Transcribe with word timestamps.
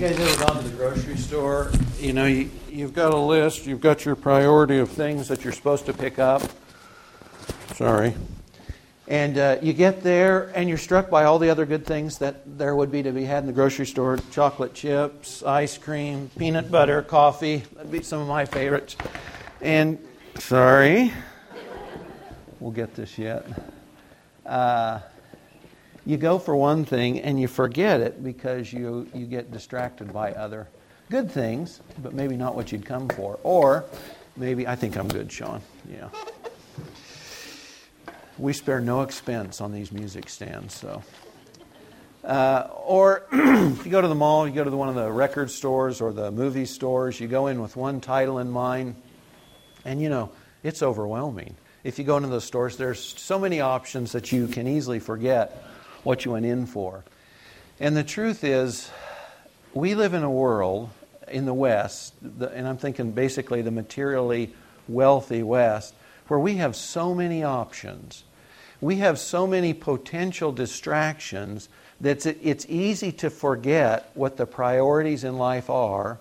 You 0.00 0.08
guys 0.08 0.18
ever 0.18 0.46
gone 0.46 0.62
to 0.62 0.66
the 0.66 0.76
grocery 0.78 1.18
store? 1.18 1.70
You 1.98 2.14
know, 2.14 2.24
you, 2.24 2.50
you've 2.70 2.94
got 2.94 3.12
a 3.12 3.18
list, 3.18 3.66
you've 3.66 3.82
got 3.82 4.06
your 4.06 4.16
priority 4.16 4.78
of 4.78 4.88
things 4.88 5.28
that 5.28 5.44
you're 5.44 5.52
supposed 5.52 5.84
to 5.84 5.92
pick 5.92 6.18
up. 6.18 6.40
Sorry. 7.74 8.14
And 9.08 9.36
uh, 9.36 9.58
you 9.60 9.74
get 9.74 10.02
there 10.02 10.52
and 10.54 10.70
you're 10.70 10.78
struck 10.78 11.10
by 11.10 11.24
all 11.24 11.38
the 11.38 11.50
other 11.50 11.66
good 11.66 11.84
things 11.84 12.16
that 12.16 12.56
there 12.58 12.74
would 12.74 12.90
be 12.90 13.02
to 13.02 13.12
be 13.12 13.24
had 13.24 13.40
in 13.40 13.46
the 13.46 13.52
grocery 13.52 13.84
store 13.84 14.18
chocolate 14.30 14.72
chips, 14.72 15.42
ice 15.42 15.76
cream, 15.76 16.30
peanut 16.38 16.70
butter, 16.70 17.02
coffee. 17.02 17.58
That'd 17.74 17.92
be 17.92 18.02
some 18.02 18.22
of 18.22 18.26
my 18.26 18.46
favorites. 18.46 18.96
And, 19.60 19.98
sorry, 20.38 21.12
we'll 22.58 22.72
get 22.72 22.94
this 22.94 23.18
yet. 23.18 23.44
Uh, 24.46 25.00
you 26.06 26.16
go 26.16 26.38
for 26.38 26.56
one 26.56 26.84
thing 26.84 27.20
and 27.20 27.40
you 27.40 27.48
forget 27.48 28.00
it 28.00 28.22
because 28.22 28.72
you, 28.72 29.08
you 29.14 29.26
get 29.26 29.50
distracted 29.50 30.12
by 30.12 30.32
other 30.32 30.68
good 31.10 31.30
things, 31.30 31.80
but 31.98 32.14
maybe 32.14 32.36
not 32.36 32.54
what 32.54 32.72
you'd 32.72 32.86
come 32.86 33.08
for. 33.08 33.38
Or 33.42 33.84
maybe, 34.36 34.66
I 34.66 34.76
think 34.76 34.96
I'm 34.96 35.08
good, 35.08 35.30
Sean. 35.30 35.60
Yeah. 35.90 36.08
We 38.38 38.52
spare 38.52 38.80
no 38.80 39.02
expense 39.02 39.60
on 39.60 39.72
these 39.72 39.92
music 39.92 40.28
stands, 40.30 40.74
so. 40.74 41.02
Uh, 42.24 42.68
or 42.86 43.24
if 43.32 43.84
you 43.84 43.90
go 43.90 44.00
to 44.00 44.08
the 44.08 44.14
mall, 44.14 44.46
you 44.46 44.54
go 44.54 44.64
to 44.64 44.70
the, 44.70 44.76
one 44.76 44.88
of 44.88 44.94
the 44.94 45.10
record 45.10 45.50
stores 45.50 46.00
or 46.00 46.12
the 46.12 46.30
movie 46.30 46.64
stores, 46.64 47.20
you 47.20 47.28
go 47.28 47.48
in 47.48 47.60
with 47.60 47.76
one 47.76 48.00
title 48.00 48.38
in 48.38 48.50
mind, 48.50 48.94
and 49.84 50.00
you 50.00 50.08
know, 50.08 50.30
it's 50.62 50.82
overwhelming. 50.82 51.54
If 51.82 51.98
you 51.98 52.04
go 52.04 52.16
into 52.18 52.28
those 52.28 52.44
stores, 52.44 52.76
there's 52.76 53.00
so 53.00 53.38
many 53.38 53.60
options 53.60 54.12
that 54.12 54.32
you 54.32 54.46
can 54.48 54.66
easily 54.66 55.00
forget 55.00 55.64
what 56.02 56.24
you 56.24 56.32
went 56.32 56.46
in 56.46 56.66
for. 56.66 57.04
And 57.78 57.96
the 57.96 58.04
truth 58.04 58.44
is, 58.44 58.90
we 59.72 59.94
live 59.94 60.14
in 60.14 60.22
a 60.22 60.30
world 60.30 60.90
in 61.28 61.46
the 61.46 61.54
West, 61.54 62.14
and 62.22 62.66
I'm 62.66 62.76
thinking 62.76 63.12
basically 63.12 63.62
the 63.62 63.70
materially 63.70 64.52
wealthy 64.88 65.42
West, 65.42 65.94
where 66.28 66.40
we 66.40 66.56
have 66.56 66.74
so 66.76 67.14
many 67.14 67.42
options. 67.42 68.24
We 68.80 68.96
have 68.96 69.18
so 69.18 69.46
many 69.46 69.74
potential 69.74 70.52
distractions 70.52 71.68
that 72.00 72.24
it's 72.24 72.66
easy 72.68 73.12
to 73.12 73.30
forget 73.30 74.10
what 74.14 74.36
the 74.36 74.46
priorities 74.46 75.22
in 75.22 75.36
life 75.36 75.68
are, 75.68 76.18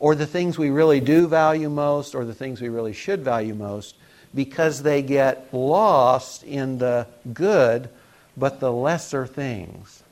or 0.00 0.14
the 0.14 0.26
things 0.26 0.58
we 0.58 0.70
really 0.70 1.00
do 1.00 1.26
value 1.26 1.68
most, 1.68 2.14
or 2.14 2.24
the 2.24 2.34
things 2.34 2.60
we 2.60 2.68
really 2.68 2.92
should 2.92 3.22
value 3.22 3.54
most, 3.54 3.94
because 4.34 4.82
they 4.82 5.02
get 5.02 5.52
lost 5.52 6.42
in 6.44 6.78
the 6.78 7.06
good 7.32 7.88
but 8.38 8.60
the 8.60 8.72
lesser 8.72 9.26
things. 9.26 10.02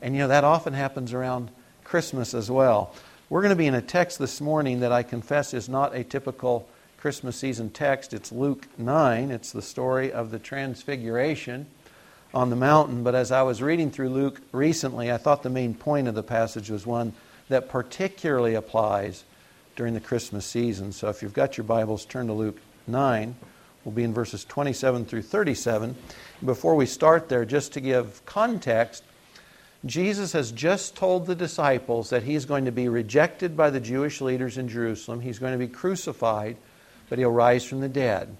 And 0.00 0.14
you 0.14 0.20
know, 0.22 0.28
that 0.28 0.44
often 0.44 0.72
happens 0.72 1.12
around 1.12 1.50
Christmas 1.84 2.34
as 2.34 2.50
well. 2.50 2.94
We're 3.30 3.40
going 3.42 3.50
to 3.50 3.56
be 3.56 3.66
in 3.66 3.74
a 3.74 3.80
text 3.80 4.18
this 4.18 4.40
morning 4.40 4.80
that 4.80 4.92
I 4.92 5.02
confess 5.02 5.54
is 5.54 5.68
not 5.68 5.94
a 5.94 6.04
typical 6.04 6.68
Christmas 6.98 7.36
season 7.36 7.70
text. 7.70 8.12
It's 8.12 8.30
Luke 8.30 8.66
9. 8.78 9.30
It's 9.30 9.52
the 9.52 9.62
story 9.62 10.12
of 10.12 10.30
the 10.30 10.38
Transfiguration 10.38 11.66
on 12.34 12.50
the 12.50 12.56
mountain. 12.56 13.02
But 13.02 13.14
as 13.14 13.32
I 13.32 13.42
was 13.42 13.62
reading 13.62 13.90
through 13.90 14.10
Luke 14.10 14.40
recently, 14.52 15.10
I 15.10 15.16
thought 15.16 15.42
the 15.42 15.50
main 15.50 15.74
point 15.74 16.08
of 16.08 16.14
the 16.14 16.22
passage 16.22 16.70
was 16.70 16.86
one 16.86 17.12
that 17.48 17.68
particularly 17.68 18.54
applies 18.54 19.24
during 19.76 19.94
the 19.94 20.00
Christmas 20.00 20.46
season. 20.46 20.92
So 20.92 21.08
if 21.08 21.22
you've 21.22 21.32
got 21.32 21.56
your 21.56 21.64
Bibles, 21.64 22.04
turn 22.04 22.26
to 22.26 22.32
Luke 22.32 22.58
9. 22.86 23.34
We'll 23.84 23.94
be 23.94 24.04
in 24.04 24.14
verses 24.14 24.44
27 24.44 25.06
through 25.06 25.22
37. 25.22 25.96
Before 26.44 26.76
we 26.76 26.86
start 26.86 27.28
there, 27.28 27.44
just 27.44 27.72
to 27.72 27.80
give 27.80 28.24
context, 28.24 29.02
Jesus 29.84 30.32
has 30.32 30.52
just 30.52 30.94
told 30.94 31.26
the 31.26 31.34
disciples 31.34 32.10
that 32.10 32.22
he's 32.22 32.44
going 32.44 32.66
to 32.66 32.72
be 32.72 32.88
rejected 32.88 33.56
by 33.56 33.70
the 33.70 33.80
Jewish 33.80 34.20
leaders 34.20 34.56
in 34.56 34.68
Jerusalem. 34.68 35.20
He's 35.20 35.40
going 35.40 35.52
to 35.52 35.58
be 35.58 35.72
crucified, 35.72 36.56
but 37.08 37.18
he'll 37.18 37.32
rise 37.32 37.64
from 37.64 37.80
the 37.80 37.88
dead. 37.88 38.36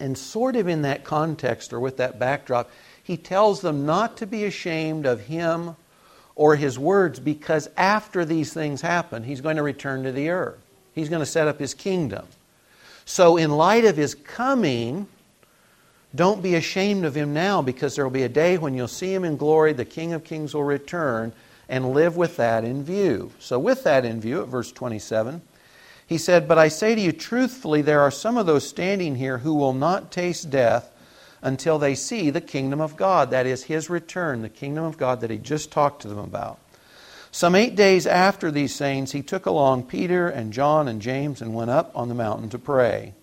And, 0.00 0.18
sort 0.18 0.56
of 0.56 0.66
in 0.66 0.82
that 0.82 1.04
context 1.04 1.72
or 1.72 1.78
with 1.78 1.98
that 1.98 2.18
backdrop, 2.18 2.70
he 3.02 3.16
tells 3.16 3.60
them 3.60 3.86
not 3.86 4.16
to 4.16 4.26
be 4.26 4.44
ashamed 4.44 5.06
of 5.06 5.20
him 5.20 5.76
or 6.34 6.56
his 6.56 6.78
words 6.78 7.20
because 7.20 7.68
after 7.76 8.24
these 8.24 8.52
things 8.52 8.80
happen, 8.80 9.22
he's 9.22 9.40
going 9.40 9.56
to 9.56 9.62
return 9.62 10.02
to 10.04 10.12
the 10.12 10.30
earth. 10.30 10.58
He's 10.94 11.08
going 11.08 11.20
to 11.20 11.26
set 11.26 11.46
up 11.46 11.60
his 11.60 11.74
kingdom. 11.74 12.26
So, 13.10 13.36
in 13.36 13.50
light 13.50 13.86
of 13.86 13.96
his 13.96 14.14
coming, 14.14 15.08
don't 16.14 16.44
be 16.44 16.54
ashamed 16.54 17.04
of 17.04 17.16
him 17.16 17.34
now 17.34 17.60
because 17.60 17.96
there 17.96 18.04
will 18.04 18.12
be 18.12 18.22
a 18.22 18.28
day 18.28 18.56
when 18.56 18.72
you'll 18.72 18.86
see 18.86 19.12
him 19.12 19.24
in 19.24 19.36
glory. 19.36 19.72
The 19.72 19.84
King 19.84 20.12
of 20.12 20.22
Kings 20.22 20.54
will 20.54 20.62
return 20.62 21.32
and 21.68 21.90
live 21.90 22.16
with 22.16 22.36
that 22.36 22.62
in 22.62 22.84
view. 22.84 23.32
So, 23.40 23.58
with 23.58 23.82
that 23.82 24.04
in 24.04 24.20
view, 24.20 24.42
at 24.42 24.46
verse 24.46 24.70
27, 24.70 25.42
he 26.06 26.18
said, 26.18 26.46
But 26.46 26.58
I 26.58 26.68
say 26.68 26.94
to 26.94 27.00
you 27.00 27.10
truthfully, 27.10 27.82
there 27.82 28.00
are 28.00 28.12
some 28.12 28.36
of 28.38 28.46
those 28.46 28.68
standing 28.68 29.16
here 29.16 29.38
who 29.38 29.54
will 29.54 29.74
not 29.74 30.12
taste 30.12 30.48
death 30.48 30.92
until 31.42 31.80
they 31.80 31.96
see 31.96 32.30
the 32.30 32.40
kingdom 32.40 32.80
of 32.80 32.96
God. 32.96 33.32
That 33.32 33.44
is 33.44 33.64
his 33.64 33.90
return, 33.90 34.42
the 34.42 34.48
kingdom 34.48 34.84
of 34.84 34.96
God 34.96 35.20
that 35.22 35.30
he 35.30 35.38
just 35.38 35.72
talked 35.72 36.02
to 36.02 36.08
them 36.08 36.18
about. 36.18 36.60
Some 37.32 37.54
eight 37.54 37.76
days 37.76 38.06
after 38.06 38.50
these 38.50 38.74
sayings, 38.74 39.12
he 39.12 39.22
took 39.22 39.46
along 39.46 39.84
Peter 39.84 40.28
and 40.28 40.52
John 40.52 40.88
and 40.88 41.00
James 41.00 41.40
and 41.40 41.54
went 41.54 41.70
up 41.70 41.92
on 41.94 42.08
the 42.08 42.14
mountain 42.14 42.48
to 42.50 42.58
pray. 42.58 43.14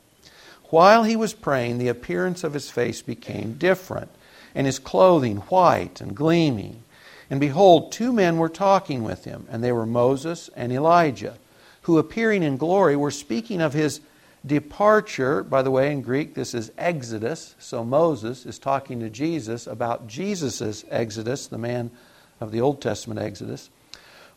While 0.70 1.04
he 1.04 1.18
was 1.18 1.34
praying, 1.34 1.78
the 1.78 1.90
appearance 1.90 2.44
of 2.44 2.54
his 2.54 2.70
face 2.70 3.02
became 3.02 3.54
different, 3.54 4.10
and 4.56 4.66
his 4.66 4.80
clothing 4.80 5.38
white 5.38 6.00
and 6.00 6.16
gleaming. 6.16 6.84
And 7.30 7.40
behold, 7.42 7.92
two 7.92 8.14
men 8.14 8.38
were 8.38 8.50
talking 8.50 9.04
with 9.04 9.26
him, 9.26 9.46
and 9.50 9.62
they 9.62 9.74
were 9.74 9.86
Moses 9.86 10.50
and 10.56 10.72
Elijah, 10.72 11.38
who 11.82 11.98
appearing 11.98 12.44
in 12.44 12.56
glory 12.56 12.96
were 12.96 13.12
speaking 13.12 13.62
of 13.62 13.74
his 13.74 14.00
departure. 14.46 15.44
By 15.44 15.62
the 15.62 15.72
way, 15.72 15.92
in 15.92 16.02
Greek, 16.02 16.34
this 16.34 16.54
is 16.54 16.72
Exodus. 16.78 17.56
So 17.60 17.84
Moses 17.84 18.46
is 18.46 18.58
talking 18.58 19.02
to 19.02 19.10
Jesus 19.10 19.68
about 19.68 20.08
Jesus' 20.08 20.86
Exodus, 20.90 21.48
the 21.48 21.58
man 21.58 21.92
of 22.40 22.52
the 22.52 22.62
Old 22.62 22.82
Testament 22.82 23.20
Exodus 23.20 23.70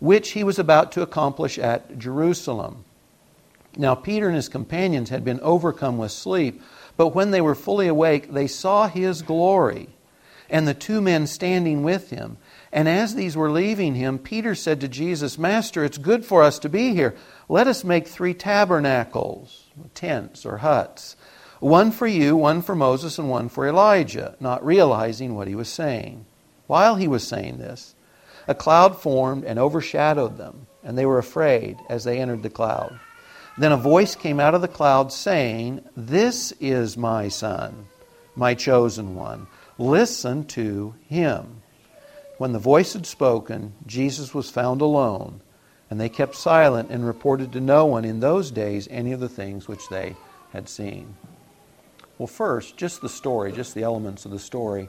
which 0.00 0.30
he 0.30 0.42
was 0.42 0.58
about 0.58 0.92
to 0.92 1.02
accomplish 1.02 1.58
at 1.58 1.98
Jerusalem. 1.98 2.84
Now, 3.76 3.94
Peter 3.94 4.26
and 4.26 4.34
his 4.34 4.48
companions 4.48 5.10
had 5.10 5.24
been 5.24 5.40
overcome 5.40 5.96
with 5.96 6.10
sleep, 6.10 6.60
but 6.96 7.14
when 7.14 7.30
they 7.30 7.40
were 7.40 7.54
fully 7.54 7.86
awake, 7.86 8.32
they 8.32 8.48
saw 8.48 8.88
his 8.88 9.22
glory 9.22 9.90
and 10.50 10.66
the 10.66 10.74
two 10.74 11.00
men 11.00 11.26
standing 11.26 11.82
with 11.82 12.10
him. 12.10 12.36
And 12.72 12.88
as 12.88 13.14
these 13.14 13.36
were 13.36 13.50
leaving 13.50 13.94
him, 13.94 14.18
Peter 14.18 14.54
said 14.54 14.80
to 14.80 14.88
Jesus, 14.88 15.38
Master, 15.38 15.84
it's 15.84 15.98
good 15.98 16.24
for 16.24 16.42
us 16.42 16.58
to 16.60 16.68
be 16.68 16.94
here. 16.94 17.14
Let 17.48 17.66
us 17.66 17.84
make 17.84 18.06
three 18.06 18.34
tabernacles, 18.34 19.68
tents 19.94 20.44
or 20.44 20.58
huts, 20.58 21.16
one 21.60 21.90
for 21.90 22.06
you, 22.06 22.36
one 22.36 22.62
for 22.62 22.74
Moses, 22.74 23.18
and 23.18 23.28
one 23.28 23.48
for 23.48 23.66
Elijah, 23.66 24.36
not 24.40 24.64
realizing 24.64 25.34
what 25.34 25.48
he 25.48 25.54
was 25.54 25.68
saying. 25.68 26.26
While 26.66 26.96
he 26.96 27.08
was 27.08 27.26
saying 27.26 27.58
this, 27.58 27.94
a 28.48 28.54
cloud 28.54 29.00
formed 29.00 29.44
and 29.44 29.58
overshadowed 29.58 30.36
them, 30.36 30.66
and 30.82 30.96
they 30.96 31.06
were 31.06 31.18
afraid 31.18 31.78
as 31.88 32.04
they 32.04 32.18
entered 32.18 32.42
the 32.42 32.50
cloud. 32.50 32.98
Then 33.58 33.72
a 33.72 33.76
voice 33.76 34.14
came 34.14 34.40
out 34.40 34.54
of 34.54 34.60
the 34.60 34.68
cloud 34.68 35.12
saying, 35.12 35.84
This 35.96 36.52
is 36.60 36.96
my 36.96 37.28
son, 37.28 37.86
my 38.34 38.54
chosen 38.54 39.14
one. 39.14 39.46
Listen 39.76 40.44
to 40.46 40.94
him. 41.08 41.62
When 42.38 42.52
the 42.52 42.58
voice 42.58 42.94
had 42.94 43.06
spoken, 43.06 43.74
Jesus 43.86 44.32
was 44.32 44.48
found 44.48 44.80
alone, 44.80 45.42
and 45.90 46.00
they 46.00 46.08
kept 46.08 46.36
silent 46.36 46.90
and 46.90 47.06
reported 47.06 47.52
to 47.52 47.60
no 47.60 47.84
one 47.84 48.04
in 48.04 48.20
those 48.20 48.50
days 48.50 48.88
any 48.90 49.12
of 49.12 49.20
the 49.20 49.28
things 49.28 49.68
which 49.68 49.88
they 49.90 50.16
had 50.52 50.68
seen. 50.68 51.16
Well, 52.16 52.26
first, 52.26 52.76
just 52.76 53.00
the 53.00 53.08
story, 53.08 53.52
just 53.52 53.74
the 53.74 53.82
elements 53.82 54.24
of 54.24 54.30
the 54.30 54.38
story. 54.38 54.88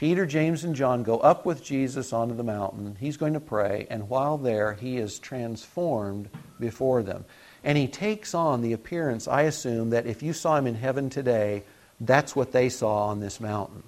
Peter, 0.00 0.24
James, 0.24 0.64
and 0.64 0.74
John 0.74 1.02
go 1.02 1.18
up 1.18 1.44
with 1.44 1.62
Jesus 1.62 2.14
onto 2.14 2.34
the 2.34 2.42
mountain. 2.42 2.96
He's 2.98 3.18
going 3.18 3.34
to 3.34 3.38
pray, 3.38 3.86
and 3.90 4.08
while 4.08 4.38
there, 4.38 4.72
he 4.72 4.96
is 4.96 5.18
transformed 5.18 6.30
before 6.58 7.02
them. 7.02 7.26
And 7.62 7.76
he 7.76 7.86
takes 7.86 8.32
on 8.32 8.62
the 8.62 8.72
appearance, 8.72 9.28
I 9.28 9.42
assume, 9.42 9.90
that 9.90 10.06
if 10.06 10.22
you 10.22 10.32
saw 10.32 10.56
him 10.56 10.66
in 10.66 10.74
heaven 10.74 11.10
today, 11.10 11.64
that's 12.00 12.34
what 12.34 12.50
they 12.50 12.70
saw 12.70 13.08
on 13.08 13.20
this 13.20 13.40
mountain. 13.40 13.82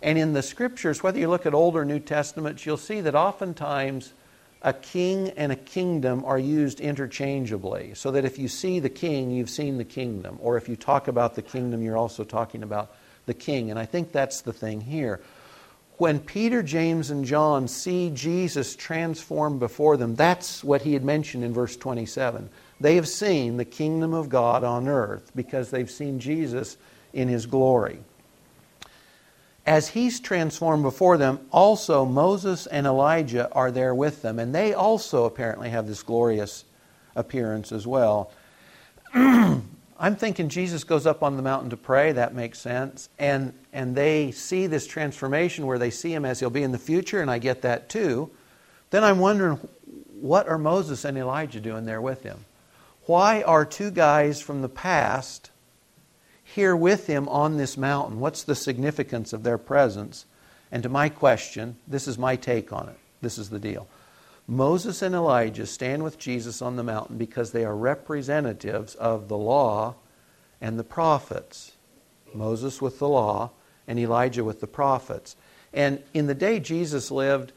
And 0.00 0.16
in 0.16 0.32
the 0.32 0.42
scriptures, 0.42 1.02
whether 1.02 1.18
you 1.18 1.28
look 1.28 1.44
at 1.44 1.52
Old 1.52 1.76
or 1.76 1.84
New 1.84 2.00
Testaments, 2.00 2.64
you'll 2.64 2.78
see 2.78 3.02
that 3.02 3.14
oftentimes 3.14 4.14
a 4.62 4.72
king 4.72 5.28
and 5.36 5.52
a 5.52 5.56
kingdom 5.56 6.24
are 6.24 6.38
used 6.38 6.80
interchangeably. 6.80 7.92
So 7.92 8.10
that 8.12 8.24
if 8.24 8.38
you 8.38 8.48
see 8.48 8.80
the 8.80 8.88
king, 8.88 9.30
you've 9.30 9.50
seen 9.50 9.76
the 9.76 9.84
kingdom. 9.84 10.38
Or 10.40 10.56
if 10.56 10.66
you 10.66 10.76
talk 10.76 11.08
about 11.08 11.34
the 11.34 11.42
kingdom, 11.42 11.82
you're 11.82 11.98
also 11.98 12.24
talking 12.24 12.62
about 12.62 12.90
the 13.26 13.34
king. 13.34 13.70
And 13.70 13.78
I 13.78 13.84
think 13.84 14.12
that's 14.12 14.40
the 14.40 14.52
thing 14.52 14.80
here. 14.80 15.20
When 15.98 16.20
Peter, 16.20 16.62
James, 16.62 17.10
and 17.10 17.24
John 17.24 17.68
see 17.68 18.10
Jesus 18.10 18.76
transformed 18.76 19.60
before 19.60 19.96
them, 19.96 20.14
that's 20.14 20.62
what 20.62 20.82
he 20.82 20.92
had 20.92 21.04
mentioned 21.04 21.42
in 21.42 21.54
verse 21.54 21.76
27. 21.76 22.50
They 22.80 22.96
have 22.96 23.08
seen 23.08 23.56
the 23.56 23.64
kingdom 23.64 24.12
of 24.12 24.28
God 24.28 24.62
on 24.62 24.88
earth 24.88 25.30
because 25.34 25.70
they've 25.70 25.90
seen 25.90 26.20
Jesus 26.20 26.76
in 27.14 27.28
his 27.28 27.46
glory. 27.46 27.98
as 29.66 29.88
he's 29.88 30.20
transformed 30.20 30.84
before 30.84 31.18
them, 31.18 31.40
also 31.50 32.04
Moses 32.04 32.66
and 32.66 32.86
Elijah 32.86 33.50
are 33.52 33.72
there 33.72 33.94
with 33.94 34.22
them, 34.22 34.38
and 34.38 34.54
they 34.54 34.72
also 34.72 35.24
apparently 35.24 35.70
have 35.70 35.88
this 35.88 36.02
glorious 36.04 36.64
appearance 37.16 37.72
as 37.72 37.86
well. 37.86 38.30
I'm 39.98 40.16
thinking 40.16 40.48
Jesus 40.48 40.84
goes 40.84 41.06
up 41.06 41.22
on 41.22 41.36
the 41.36 41.42
mountain 41.42 41.70
to 41.70 41.76
pray, 41.76 42.12
that 42.12 42.34
makes 42.34 42.58
sense. 42.58 43.08
And, 43.18 43.54
and 43.72 43.96
they 43.96 44.30
see 44.30 44.66
this 44.66 44.86
transformation 44.86 45.66
where 45.66 45.78
they 45.78 45.90
see 45.90 46.12
him 46.12 46.24
as 46.24 46.40
he'll 46.40 46.50
be 46.50 46.62
in 46.62 46.72
the 46.72 46.78
future, 46.78 47.20
and 47.20 47.30
I 47.30 47.38
get 47.38 47.62
that 47.62 47.88
too. 47.88 48.30
Then 48.90 49.04
I'm 49.04 49.18
wondering, 49.18 49.56
what 50.20 50.48
are 50.48 50.58
Moses 50.58 51.04
and 51.04 51.16
Elijah 51.16 51.60
doing 51.60 51.86
there 51.86 52.00
with 52.00 52.22
him? 52.22 52.44
Why 53.06 53.42
are 53.42 53.64
two 53.64 53.90
guys 53.90 54.40
from 54.40 54.62
the 54.62 54.68
past 54.68 55.50
here 56.44 56.76
with 56.76 57.06
him 57.06 57.28
on 57.28 57.56
this 57.56 57.76
mountain? 57.76 58.20
What's 58.20 58.42
the 58.42 58.54
significance 58.54 59.32
of 59.32 59.44
their 59.44 59.58
presence? 59.58 60.26
And 60.70 60.82
to 60.82 60.88
my 60.88 61.08
question, 61.08 61.76
this 61.86 62.08
is 62.08 62.18
my 62.18 62.36
take 62.36 62.72
on 62.72 62.88
it. 62.88 62.98
This 63.22 63.38
is 63.38 63.50
the 63.50 63.58
deal. 63.58 63.88
Moses 64.48 65.02
and 65.02 65.14
Elijah 65.14 65.66
stand 65.66 66.04
with 66.04 66.18
Jesus 66.18 66.62
on 66.62 66.76
the 66.76 66.84
mountain 66.84 67.18
because 67.18 67.50
they 67.50 67.64
are 67.64 67.76
representatives 67.76 68.94
of 68.94 69.28
the 69.28 69.36
law 69.36 69.96
and 70.60 70.78
the 70.78 70.84
prophets. 70.84 71.72
Moses 72.32 72.80
with 72.80 72.98
the 72.98 73.08
law 73.08 73.50
and 73.88 73.98
Elijah 73.98 74.44
with 74.44 74.60
the 74.60 74.66
prophets. 74.66 75.36
And 75.72 76.02
in 76.14 76.26
the 76.26 76.34
day 76.34 76.60
Jesus 76.60 77.10
lived, 77.10 77.52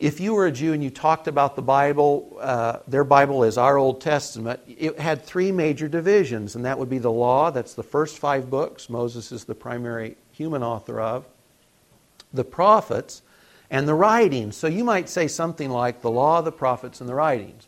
if 0.00 0.20
you 0.20 0.34
were 0.34 0.46
a 0.46 0.52
Jew 0.52 0.72
and 0.72 0.82
you 0.82 0.90
talked 0.90 1.26
about 1.26 1.56
the 1.56 1.62
Bible, 1.62 2.36
uh, 2.40 2.78
their 2.86 3.04
Bible 3.04 3.42
is 3.42 3.58
our 3.58 3.76
Old 3.76 4.00
Testament, 4.00 4.60
it 4.66 4.98
had 4.98 5.24
three 5.24 5.50
major 5.50 5.88
divisions, 5.88 6.54
and 6.54 6.64
that 6.64 6.78
would 6.78 6.88
be 6.88 6.98
the 6.98 7.10
law, 7.10 7.50
that's 7.50 7.74
the 7.74 7.82
first 7.82 8.18
five 8.18 8.48
books, 8.48 8.88
Moses 8.88 9.32
is 9.32 9.44
the 9.44 9.56
primary 9.56 10.16
human 10.30 10.62
author 10.62 11.00
of, 11.00 11.26
the 12.32 12.44
prophets, 12.44 13.22
and 13.70 13.86
the 13.86 13.94
writings. 13.94 14.56
So 14.56 14.66
you 14.66 14.84
might 14.84 15.08
say 15.08 15.28
something 15.28 15.70
like 15.70 16.00
the 16.00 16.10
law, 16.10 16.40
the 16.40 16.52
prophets, 16.52 17.00
and 17.00 17.08
the 17.08 17.14
writings. 17.14 17.66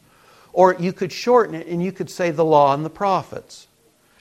Or 0.53 0.75
you 0.75 0.93
could 0.93 1.13
shorten 1.13 1.55
it 1.55 1.67
and 1.67 1.83
you 1.83 1.93
could 1.93 2.11
say 2.11 2.31
the 2.31 2.45
law 2.45 2.75
and 2.75 2.85
the 2.85 2.91
prophets. 2.91 3.69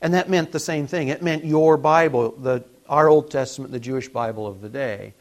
And 0.01 0.13
that 0.13 0.29
meant 0.29 0.51
the 0.51 0.59
same 0.59 0.87
thing. 0.87 1.07
It 1.07 1.21
meant 1.21 1.43
your 1.43 1.77
Bible, 1.77 2.31
the, 2.31 2.63
our 2.87 3.09
Old 3.09 3.31
Testament, 3.31 3.71
the 3.71 3.79
Jewish 3.79 4.09
Bible 4.09 4.47
of 4.47 4.61
the 4.61 4.69
day. 4.69 5.13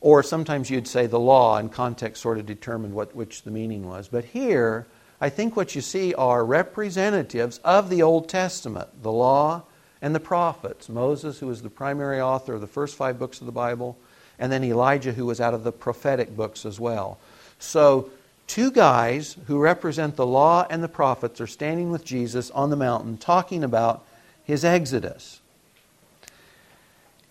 Or 0.00 0.22
sometimes 0.22 0.70
you'd 0.70 0.86
say 0.86 1.06
the 1.06 1.18
law, 1.18 1.56
and 1.58 1.72
context 1.72 2.22
sort 2.22 2.38
of 2.38 2.46
determined 2.46 2.94
what, 2.94 3.16
which 3.16 3.42
the 3.42 3.50
meaning 3.50 3.88
was. 3.88 4.06
But 4.06 4.24
here, 4.24 4.86
I 5.20 5.28
think 5.28 5.56
what 5.56 5.74
you 5.74 5.80
see 5.80 6.14
are 6.14 6.44
representatives 6.44 7.58
of 7.64 7.90
the 7.90 8.02
Old 8.02 8.28
Testament, 8.28 9.02
the 9.02 9.10
law 9.10 9.64
and 10.00 10.14
the 10.14 10.20
prophets. 10.20 10.88
Moses, 10.88 11.40
who 11.40 11.48
was 11.48 11.62
the 11.62 11.70
primary 11.70 12.20
author 12.20 12.54
of 12.54 12.60
the 12.60 12.68
first 12.68 12.94
five 12.94 13.18
books 13.18 13.40
of 13.40 13.46
the 13.46 13.52
Bible, 13.52 13.98
and 14.38 14.52
then 14.52 14.64
Elijah, 14.64 15.12
who 15.12 15.26
was 15.26 15.40
out 15.40 15.54
of 15.54 15.64
the 15.64 15.72
prophetic 15.72 16.36
books 16.36 16.64
as 16.64 16.78
well. 16.78 17.18
So, 17.58 18.10
two 18.46 18.70
guys 18.70 19.36
who 19.46 19.58
represent 19.58 20.16
the 20.16 20.26
law 20.26 20.66
and 20.70 20.82
the 20.82 20.88
prophets 20.88 21.40
are 21.40 21.46
standing 21.46 21.90
with 21.90 22.04
Jesus 22.04 22.50
on 22.50 22.70
the 22.70 22.76
mountain 22.76 23.18
talking 23.18 23.64
about 23.64 24.04
his 24.44 24.64
exodus. 24.64 25.40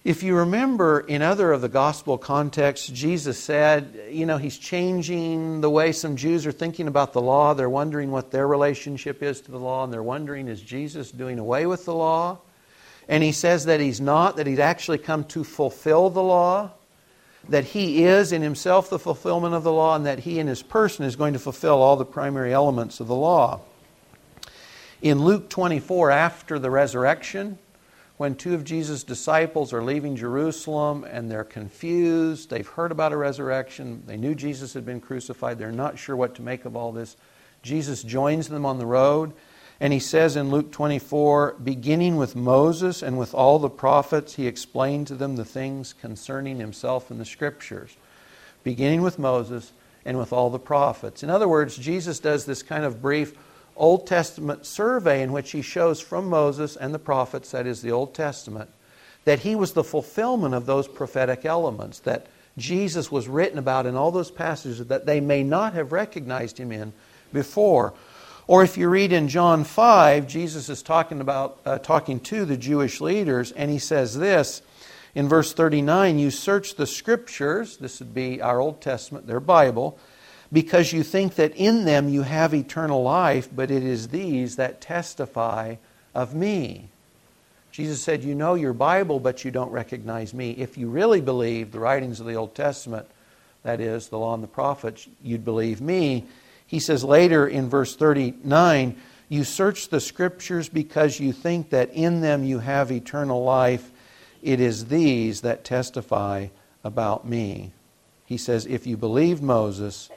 If 0.03 0.23
you 0.23 0.37
remember 0.37 1.01
in 1.01 1.21
other 1.21 1.51
of 1.51 1.61
the 1.61 1.67
gospel 1.67 2.17
contexts, 2.17 2.87
Jesus 2.87 3.37
said, 3.37 3.99
you 4.09 4.25
know, 4.25 4.37
he's 4.37 4.57
changing 4.57 5.59
the 5.59 5.69
way 5.69 5.91
some 5.91 6.15
Jews 6.15 6.45
are 6.45 6.53
thinking 6.53 6.87
about 6.87 7.11
the 7.11 7.19
law. 7.19 7.53
They're 7.53 7.69
wondering 7.69 8.11
what 8.11 8.31
their 8.31 8.47
relationship 8.47 9.21
is 9.21 9.41
to 9.41 9.51
the 9.51 9.59
law, 9.59 9.83
and 9.83 9.91
they're 9.91 10.01
wondering, 10.01 10.47
is 10.47 10.61
Jesus 10.61 11.11
doing 11.11 11.39
away 11.39 11.65
with 11.65 11.83
the 11.83 11.93
law? 11.93 12.37
And 13.09 13.21
he 13.21 13.33
says 13.33 13.65
that 13.65 13.81
he's 13.81 13.99
not, 13.99 14.37
that 14.37 14.47
he'd 14.47 14.61
actually 14.61 14.99
come 14.99 15.25
to 15.25 15.43
fulfill 15.43 16.09
the 16.09 16.23
law 16.23 16.71
that 17.49 17.65
he 17.65 18.03
is 18.03 18.31
in 18.31 18.41
himself 18.41 18.89
the 18.89 18.99
fulfillment 18.99 19.53
of 19.53 19.63
the 19.63 19.71
law 19.71 19.95
and 19.95 20.05
that 20.05 20.19
he 20.19 20.39
in 20.39 20.47
his 20.47 20.61
person 20.61 21.05
is 21.05 21.15
going 21.15 21.33
to 21.33 21.39
fulfill 21.39 21.81
all 21.81 21.95
the 21.95 22.05
primary 22.05 22.53
elements 22.53 22.99
of 22.99 23.07
the 23.07 23.15
law. 23.15 23.61
In 25.01 25.23
Luke 25.23 25.49
24, 25.49 26.11
after 26.11 26.59
the 26.59 26.71
resurrection, 26.71 27.57
when 28.17 28.33
two 28.35 28.55
of 28.55 28.63
Jesus' 28.63 29.03
disciples 29.03 29.71
are 29.73 29.83
leaving 29.83 30.15
Jerusalem 30.15 31.03
and 31.03 31.29
they're 31.29 31.43
confused, 31.43 32.49
they've 32.49 32.67
heard 32.67 32.91
about 32.91 33.13
a 33.13 33.17
resurrection, 33.17 34.01
they 34.07 34.17
knew 34.17 34.33
Jesus 34.33 34.73
had 34.73 34.85
been 34.85 34.99
crucified, 34.99 35.59
they're 35.59 35.71
not 35.71 35.99
sure 35.99 36.15
what 36.15 36.33
to 36.35 36.41
make 36.41 36.65
of 36.65 36.75
all 36.75 36.91
this. 36.91 37.15
Jesus 37.61 38.01
joins 38.01 38.47
them 38.49 38.65
on 38.65 38.79
the 38.79 38.85
road 38.85 39.33
and 39.79 39.93
he 39.93 39.99
says 39.99 40.35
in 40.35 40.49
Luke 40.49 40.71
24, 40.71 41.57
beginning 41.63 42.15
with 42.15 42.35
Moses 42.35 43.03
and 43.03 43.17
with 43.17 43.33
all 43.33 43.59
the 43.59 43.69
prophets, 43.69 44.35
he 44.35 44.47
explained 44.47 45.07
to 45.07 45.15
them 45.15 45.35
the 45.35 45.45
things 45.45 45.93
concerning 45.93 46.59
himself 46.59 47.11
in 47.11 47.19
the 47.19 47.25
scriptures. 47.25 47.95
Beginning 48.63 49.03
with 49.03 49.19
Moses 49.19 49.71
and 50.03 50.17
with 50.17 50.33
all 50.33 50.49
the 50.49 50.57
prophets. 50.57 51.21
In 51.21 51.29
other 51.29 51.47
words, 51.47 51.77
Jesus 51.77 52.19
does 52.19 52.45
this 52.45 52.63
kind 52.63 52.85
of 52.85 53.01
brief 53.01 53.37
Old 53.75 54.07
Testament 54.07 54.65
survey 54.65 55.21
in 55.21 55.31
which 55.31 55.51
he 55.51 55.61
shows 55.61 55.99
from 55.99 56.27
Moses 56.27 56.75
and 56.75 56.93
the 56.93 56.99
prophets, 56.99 57.51
that 57.51 57.67
is 57.67 57.81
the 57.83 57.91
Old 57.91 58.15
Testament, 58.15 58.71
that 59.25 59.39
he 59.39 59.55
was 59.55 59.73
the 59.73 59.83
fulfillment 59.83 60.55
of 60.55 60.65
those 60.65 60.87
prophetic 60.87 61.45
elements, 61.45 61.99
that 61.99 62.27
Jesus 62.57 63.11
was 63.11 63.27
written 63.27 63.59
about 63.59 63.85
in 63.85 63.95
all 63.95 64.09
those 64.09 64.31
passages 64.31 64.83
that 64.87 65.05
they 65.05 65.19
may 65.19 65.43
not 65.43 65.73
have 65.73 65.91
recognized 65.91 66.57
him 66.57 66.71
in 66.71 66.93
before. 67.31 67.93
Or 68.47 68.63
if 68.63 68.77
you 68.77 68.87
read 68.87 69.11
in 69.11 69.27
John 69.27 69.65
5, 69.65 70.27
Jesus 70.27 70.69
is 70.69 70.81
talking 70.81 71.19
about 71.19 71.59
uh, 71.65 71.79
talking 71.79 72.19
to 72.21 72.45
the 72.45 72.57
Jewish 72.57 73.01
leaders 73.01 73.51
and 73.51 73.69
he 73.69 73.79
says 73.79 74.17
this 74.17 74.61
in 75.17 75.27
verse 75.27 75.51
39, 75.51 76.19
you 76.19 76.29
search 76.29 76.75
the 76.75 76.85
scriptures, 76.85 77.77
this 77.77 77.99
would 77.99 78.13
be 78.13 78.39
our 78.39 78.59
Old 78.59 78.81
Testament, 78.81 79.25
their 79.25 79.39
Bible, 79.39 79.97
because 80.53 80.93
you 80.93 81.01
think 81.01 81.35
that 81.35 81.55
in 81.55 81.85
them 81.85 82.07
you 82.07 82.21
have 82.21 82.53
eternal 82.53 83.01
life, 83.01 83.49
but 83.51 83.71
it 83.71 83.83
is 83.83 84.09
these 84.09 84.57
that 84.57 84.79
testify 84.79 85.77
of 86.13 86.35
me. 86.35 86.89
Jesus 87.71 87.99
said, 87.99 88.23
You 88.23 88.35
know 88.35 88.53
your 88.53 88.73
Bible, 88.73 89.19
but 89.19 89.43
you 89.43 89.49
don't 89.49 89.71
recognize 89.71 90.35
me. 90.35 90.51
If 90.51 90.77
you 90.77 90.87
really 90.87 91.19
believe 91.19 91.71
the 91.71 91.79
writings 91.79 92.19
of 92.19 92.27
the 92.27 92.35
Old 92.35 92.53
Testament, 92.53 93.07
that 93.63 93.81
is, 93.81 94.09
the 94.09 94.19
law 94.19 94.35
and 94.35 94.43
the 94.43 94.47
prophets, 94.47 95.07
you'd 95.23 95.43
believe 95.43 95.81
me. 95.81 96.25
He 96.67 96.79
says 96.79 97.03
later 97.03 97.47
in 97.47 97.69
verse 97.69 97.95
39 97.95 98.95
You 99.29 99.43
search 99.43 99.87
the 99.87 100.01
scriptures 100.01 100.69
because 100.69 101.19
you 101.19 101.33
think 101.33 101.69
that 101.71 101.91
in 101.93 102.21
them 102.21 102.43
you 102.43 102.59
have 102.59 102.91
eternal 102.91 103.43
life. 103.43 103.91
It 104.43 104.59
is 104.59 104.85
these 104.85 105.41
that 105.41 105.63
testify 105.63 106.47
about 106.83 107.25
me. 107.27 107.71
He 108.25 108.37
says, 108.37 108.65
If 108.65 108.85
you 108.85 108.97
believed 108.97 109.41
Moses, 109.41 110.09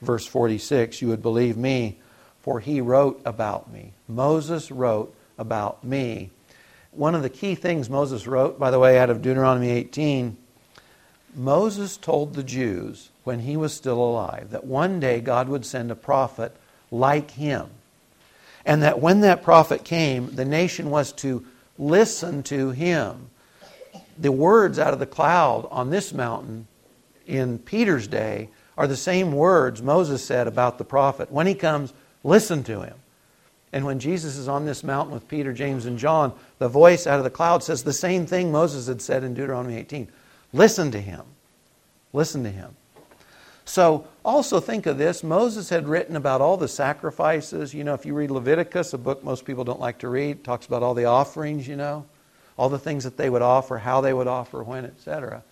verse 0.00 0.26
46, 0.26 1.02
you 1.02 1.08
would 1.08 1.22
believe 1.22 1.56
me, 1.56 1.98
for 2.40 2.58
he 2.58 2.80
wrote 2.80 3.20
about 3.24 3.70
me. 3.70 3.92
Moses 4.08 4.70
wrote 4.70 5.14
about 5.38 5.84
me. 5.84 6.30
One 6.92 7.14
of 7.14 7.22
the 7.22 7.30
key 7.30 7.54
things 7.54 7.88
Moses 7.88 8.26
wrote, 8.26 8.58
by 8.58 8.70
the 8.70 8.78
way, 8.78 8.98
out 8.98 9.10
of 9.10 9.22
Deuteronomy 9.22 9.70
18, 9.70 10.36
Moses 11.34 11.96
told 11.96 12.34
the 12.34 12.42
Jews 12.42 13.10
when 13.24 13.40
he 13.40 13.56
was 13.56 13.74
still 13.74 14.02
alive 14.02 14.50
that 14.50 14.64
one 14.64 15.00
day 15.00 15.20
God 15.20 15.48
would 15.48 15.64
send 15.66 15.90
a 15.90 15.96
prophet 15.96 16.54
like 16.90 17.30
him. 17.32 17.68
And 18.64 18.82
that 18.82 19.00
when 19.00 19.20
that 19.20 19.42
prophet 19.42 19.84
came, 19.84 20.34
the 20.34 20.44
nation 20.44 20.90
was 20.90 21.12
to 21.12 21.44
listen 21.78 22.42
to 22.44 22.70
him. 22.70 23.30
The 24.18 24.32
words 24.32 24.78
out 24.78 24.92
of 24.92 24.98
the 24.98 25.06
cloud 25.06 25.66
on 25.70 25.90
this 25.90 26.12
mountain 26.12 26.66
in 27.26 27.58
Peter's 27.58 28.06
day 28.06 28.48
are 28.76 28.86
the 28.86 28.96
same 28.96 29.32
words 29.32 29.82
Moses 29.82 30.24
said 30.24 30.46
about 30.46 30.78
the 30.78 30.84
prophet. 30.84 31.30
When 31.30 31.46
he 31.46 31.54
comes, 31.54 31.92
listen 32.22 32.62
to 32.64 32.82
him. 32.82 32.96
And 33.72 33.84
when 33.84 34.00
Jesus 34.00 34.36
is 34.36 34.48
on 34.48 34.66
this 34.66 34.82
mountain 34.82 35.14
with 35.14 35.28
Peter, 35.28 35.52
James, 35.52 35.86
and 35.86 35.98
John, 35.98 36.32
the 36.58 36.68
voice 36.68 37.06
out 37.06 37.18
of 37.18 37.24
the 37.24 37.30
cloud 37.30 37.62
says 37.62 37.82
the 37.82 37.92
same 37.92 38.26
thing 38.26 38.50
Moses 38.50 38.88
had 38.88 39.00
said 39.00 39.22
in 39.22 39.34
Deuteronomy 39.34 39.76
18. 39.76 40.08
Listen 40.52 40.90
to 40.90 41.00
him. 41.00 41.22
Listen 42.12 42.42
to 42.42 42.50
him. 42.50 42.74
So 43.70 44.08
also 44.24 44.58
think 44.58 44.86
of 44.86 44.98
this 44.98 45.22
Moses 45.22 45.68
had 45.68 45.86
written 45.86 46.16
about 46.16 46.40
all 46.40 46.56
the 46.56 46.66
sacrifices. 46.66 47.72
You 47.72 47.84
know, 47.84 47.94
if 47.94 48.04
you 48.04 48.14
read 48.14 48.32
Leviticus, 48.32 48.94
a 48.94 48.98
book 48.98 49.22
most 49.22 49.44
people 49.44 49.62
don't 49.62 49.78
like 49.78 50.00
to 50.00 50.08
read, 50.08 50.42
talks 50.42 50.66
about 50.66 50.82
all 50.82 50.92
the 50.92 51.04
offerings, 51.04 51.68
you 51.68 51.76
know, 51.76 52.04
all 52.58 52.68
the 52.68 52.80
things 52.80 53.04
that 53.04 53.16
they 53.16 53.30
would 53.30 53.42
offer, 53.42 53.78
how 53.78 54.00
they 54.00 54.12
would 54.12 54.26
offer, 54.26 54.64
when, 54.64 54.84
etc. 54.84 55.44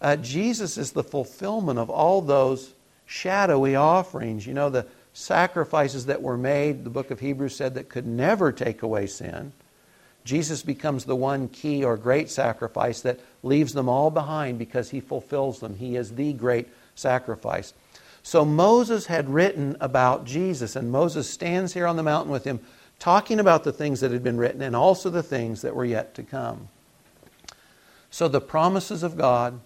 Uh, 0.00 0.16
Jesus 0.16 0.76
is 0.76 0.90
the 0.90 1.04
fulfillment 1.04 1.78
of 1.78 1.88
all 1.88 2.20
those 2.20 2.72
shadowy 3.06 3.76
offerings. 3.76 4.44
You 4.44 4.54
know, 4.54 4.68
the 4.68 4.88
sacrifices 5.12 6.06
that 6.06 6.20
were 6.20 6.36
made, 6.36 6.82
the 6.82 6.90
book 6.90 7.12
of 7.12 7.20
Hebrews 7.20 7.54
said, 7.54 7.74
that 7.74 7.88
could 7.88 8.08
never 8.08 8.50
take 8.50 8.82
away 8.82 9.06
sin. 9.06 9.52
Jesus 10.24 10.64
becomes 10.64 11.04
the 11.04 11.14
one 11.14 11.48
key 11.48 11.84
or 11.84 11.96
great 11.96 12.28
sacrifice 12.28 13.02
that 13.02 13.20
leaves 13.44 13.72
them 13.72 13.88
all 13.88 14.10
behind 14.10 14.58
because 14.58 14.90
he 14.90 14.98
fulfills 14.98 15.60
them. 15.60 15.76
He 15.76 15.94
is 15.94 16.16
the 16.16 16.32
great 16.32 16.66
sacrifice. 16.94 17.74
So 18.22 18.44
Moses 18.44 19.06
had 19.06 19.28
written 19.28 19.76
about 19.80 20.24
Jesus, 20.24 20.76
and 20.76 20.92
Moses 20.92 21.28
stands 21.28 21.74
here 21.74 21.86
on 21.86 21.96
the 21.96 22.02
mountain 22.02 22.30
with 22.30 22.44
him, 22.44 22.60
talking 22.98 23.40
about 23.40 23.64
the 23.64 23.72
things 23.72 24.00
that 24.00 24.12
had 24.12 24.22
been 24.22 24.36
written 24.36 24.62
and 24.62 24.76
also 24.76 25.10
the 25.10 25.22
things 25.24 25.62
that 25.62 25.74
were 25.74 25.84
yet 25.84 26.14
to 26.14 26.22
come. 26.22 26.68
So 28.10 28.28
the 28.28 28.40
promises 28.40 29.02
of 29.02 29.16
God, 29.16 29.58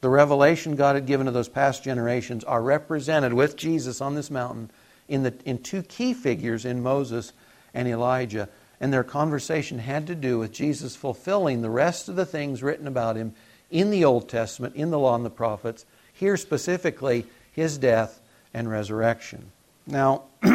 the 0.00 0.08
revelation 0.08 0.74
God 0.74 0.96
had 0.96 1.06
given 1.06 1.26
to 1.26 1.32
those 1.32 1.48
past 1.48 1.84
generations, 1.84 2.42
are 2.42 2.62
represented 2.62 3.34
with 3.34 3.54
Jesus 3.54 4.00
on 4.00 4.16
this 4.16 4.30
mountain 4.30 4.70
in, 5.08 5.22
the, 5.22 5.34
in 5.44 5.58
two 5.58 5.82
key 5.82 6.12
figures 6.12 6.64
in 6.64 6.82
Moses 6.82 7.32
and 7.72 7.86
Elijah. 7.86 8.48
And 8.80 8.92
their 8.92 9.04
conversation 9.04 9.78
had 9.78 10.08
to 10.08 10.16
do 10.16 10.40
with 10.40 10.52
Jesus 10.52 10.96
fulfilling 10.96 11.62
the 11.62 11.70
rest 11.70 12.08
of 12.08 12.16
the 12.16 12.26
things 12.26 12.64
written 12.64 12.88
about 12.88 13.14
him 13.14 13.32
in 13.70 13.90
the 13.90 14.04
Old 14.04 14.28
Testament, 14.28 14.74
in 14.74 14.90
the 14.90 14.98
Law 14.98 15.14
and 15.14 15.24
the 15.24 15.30
Prophets, 15.30 15.84
here 16.22 16.36
specifically, 16.36 17.26
his 17.50 17.78
death 17.78 18.20
and 18.54 18.70
resurrection. 18.70 19.50
Now, 19.88 20.22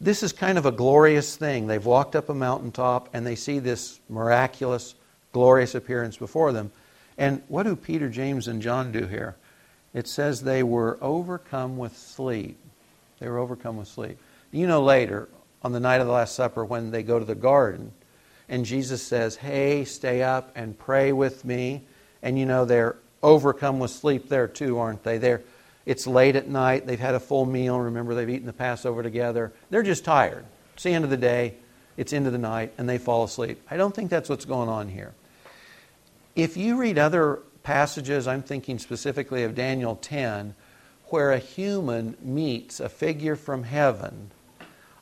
this 0.00 0.22
is 0.22 0.32
kind 0.32 0.56
of 0.56 0.64
a 0.64 0.72
glorious 0.72 1.36
thing. 1.36 1.66
They've 1.66 1.84
walked 1.84 2.16
up 2.16 2.30
a 2.30 2.34
mountaintop 2.34 3.10
and 3.12 3.26
they 3.26 3.34
see 3.34 3.58
this 3.58 4.00
miraculous, 4.08 4.94
glorious 5.32 5.74
appearance 5.74 6.16
before 6.16 6.52
them. 6.52 6.72
And 7.18 7.42
what 7.48 7.64
do 7.64 7.76
Peter, 7.76 8.08
James, 8.08 8.48
and 8.48 8.62
John 8.62 8.92
do 8.92 9.06
here? 9.06 9.36
It 9.92 10.08
says 10.08 10.40
they 10.40 10.62
were 10.62 10.96
overcome 11.02 11.76
with 11.76 11.98
sleep. 11.98 12.56
They 13.18 13.28
were 13.28 13.36
overcome 13.36 13.76
with 13.76 13.88
sleep. 13.88 14.16
You 14.52 14.66
know, 14.66 14.82
later, 14.82 15.28
on 15.62 15.72
the 15.72 15.80
night 15.80 16.00
of 16.00 16.06
the 16.06 16.14
Last 16.14 16.34
Supper, 16.34 16.64
when 16.64 16.92
they 16.92 17.02
go 17.02 17.18
to 17.18 17.26
the 17.26 17.34
garden, 17.34 17.92
and 18.48 18.64
Jesus 18.64 19.02
says, 19.02 19.36
Hey, 19.36 19.84
stay 19.84 20.22
up 20.22 20.50
and 20.54 20.78
pray 20.78 21.12
with 21.12 21.44
me. 21.44 21.82
And 22.22 22.38
you 22.38 22.46
know, 22.46 22.64
they're 22.64 22.96
overcome 23.22 23.78
with 23.78 23.90
sleep 23.90 24.28
there 24.28 24.48
too, 24.48 24.78
aren't 24.78 25.02
they? 25.02 25.18
They're, 25.18 25.42
it's 25.84 26.06
late 26.06 26.36
at 26.36 26.48
night. 26.48 26.86
They've 26.86 26.98
had 26.98 27.14
a 27.14 27.20
full 27.20 27.46
meal. 27.46 27.78
Remember, 27.78 28.14
they've 28.14 28.28
eaten 28.28 28.46
the 28.46 28.52
Passover 28.52 29.02
together. 29.02 29.52
They're 29.70 29.82
just 29.82 30.04
tired. 30.04 30.44
It's 30.74 30.82
the 30.82 30.92
end 30.92 31.04
of 31.04 31.10
the 31.10 31.16
day. 31.16 31.54
It's 31.96 32.12
into 32.12 32.30
the 32.30 32.38
night, 32.38 32.72
and 32.76 32.88
they 32.88 32.98
fall 32.98 33.24
asleep. 33.24 33.60
I 33.70 33.76
don't 33.76 33.94
think 33.94 34.10
that's 34.10 34.28
what's 34.28 34.44
going 34.44 34.68
on 34.68 34.88
here. 34.88 35.14
If 36.34 36.56
you 36.56 36.76
read 36.76 36.98
other 36.98 37.40
passages, 37.62 38.28
I'm 38.28 38.42
thinking 38.42 38.78
specifically 38.78 39.42
of 39.44 39.54
Daniel 39.54 39.96
10, 39.96 40.54
where 41.06 41.32
a 41.32 41.38
human 41.38 42.16
meets 42.20 42.80
a 42.80 42.88
figure 42.88 43.36
from 43.36 43.62
heaven, 43.62 44.30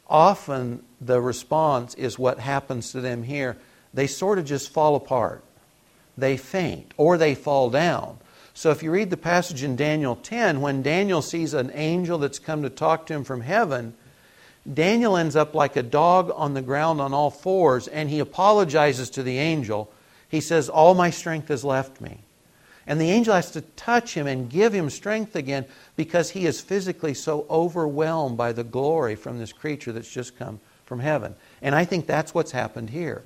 often 0.08 0.84
the 1.00 1.20
response 1.20 1.94
is 1.94 2.18
what 2.18 2.38
happens 2.38 2.92
to 2.92 3.00
them 3.00 3.24
here. 3.24 3.56
They 3.92 4.06
sort 4.06 4.38
of 4.38 4.44
just 4.44 4.70
fall 4.70 4.94
apart. 4.94 5.42
They 6.16 6.36
faint 6.36 6.92
or 6.96 7.16
they 7.16 7.34
fall 7.34 7.70
down. 7.70 8.18
So 8.54 8.70
if 8.70 8.82
you 8.82 8.92
read 8.92 9.10
the 9.10 9.16
passage 9.16 9.64
in 9.64 9.74
Daniel 9.74 10.14
10, 10.14 10.60
when 10.60 10.82
Daniel 10.82 11.22
sees 11.22 11.54
an 11.54 11.72
angel 11.74 12.18
that's 12.18 12.38
come 12.38 12.62
to 12.62 12.70
talk 12.70 13.06
to 13.06 13.14
him 13.14 13.24
from 13.24 13.40
heaven, 13.40 13.94
Daniel 14.72 15.16
ends 15.16 15.34
up 15.34 15.54
like 15.54 15.76
a 15.76 15.82
dog 15.82 16.32
on 16.34 16.54
the 16.54 16.62
ground 16.62 17.00
on 17.00 17.12
all 17.12 17.30
fours 17.30 17.88
and 17.88 18.08
he 18.08 18.20
apologizes 18.20 19.10
to 19.10 19.22
the 19.22 19.38
angel. 19.38 19.90
He 20.28 20.40
says, 20.40 20.68
All 20.68 20.94
my 20.94 21.10
strength 21.10 21.48
has 21.48 21.64
left 21.64 22.00
me. 22.00 22.20
And 22.86 23.00
the 23.00 23.10
angel 23.10 23.34
has 23.34 23.50
to 23.52 23.62
touch 23.62 24.14
him 24.14 24.26
and 24.26 24.50
give 24.50 24.72
him 24.72 24.90
strength 24.90 25.36
again 25.36 25.64
because 25.96 26.30
he 26.30 26.46
is 26.46 26.60
physically 26.60 27.14
so 27.14 27.46
overwhelmed 27.48 28.36
by 28.36 28.52
the 28.52 28.64
glory 28.64 29.16
from 29.16 29.38
this 29.38 29.52
creature 29.52 29.90
that's 29.92 30.10
just 30.10 30.38
come 30.38 30.60
from 30.84 31.00
heaven. 31.00 31.34
And 31.62 31.74
I 31.74 31.84
think 31.84 32.06
that's 32.06 32.34
what's 32.34 32.52
happened 32.52 32.90
here. 32.90 33.22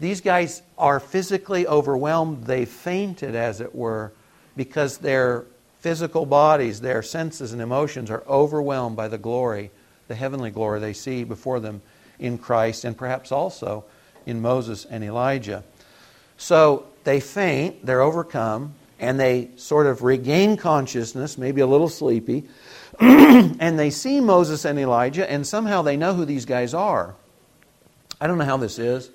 These 0.00 0.22
guys 0.22 0.62
are 0.78 0.98
physically 0.98 1.66
overwhelmed. 1.66 2.44
They 2.44 2.64
fainted, 2.64 3.34
as 3.34 3.60
it 3.60 3.74
were, 3.74 4.12
because 4.56 4.98
their 4.98 5.44
physical 5.80 6.26
bodies, 6.26 6.80
their 6.80 7.02
senses 7.02 7.52
and 7.52 7.60
emotions 7.60 8.10
are 8.10 8.24
overwhelmed 8.26 8.96
by 8.96 9.08
the 9.08 9.18
glory, 9.18 9.70
the 10.08 10.14
heavenly 10.14 10.50
glory 10.50 10.80
they 10.80 10.94
see 10.94 11.24
before 11.24 11.60
them 11.60 11.82
in 12.18 12.38
Christ 12.38 12.84
and 12.84 12.96
perhaps 12.96 13.30
also 13.30 13.84
in 14.26 14.40
Moses 14.40 14.84
and 14.84 15.04
Elijah. 15.04 15.64
So 16.36 16.86
they 17.04 17.20
faint, 17.20 17.84
they're 17.84 18.02
overcome, 18.02 18.74
and 18.98 19.18
they 19.18 19.50
sort 19.56 19.86
of 19.86 20.02
regain 20.02 20.56
consciousness, 20.56 21.38
maybe 21.38 21.60
a 21.60 21.66
little 21.66 21.88
sleepy, 21.88 22.44
and 23.00 23.78
they 23.78 23.90
see 23.90 24.20
Moses 24.20 24.64
and 24.64 24.78
Elijah, 24.78 25.30
and 25.30 25.46
somehow 25.46 25.82
they 25.82 25.96
know 25.96 26.14
who 26.14 26.24
these 26.24 26.44
guys 26.44 26.74
are. 26.74 27.14
I 28.20 28.26
don't 28.26 28.36
know 28.36 28.44
how 28.44 28.58
this 28.58 28.78
is. 28.78 29.10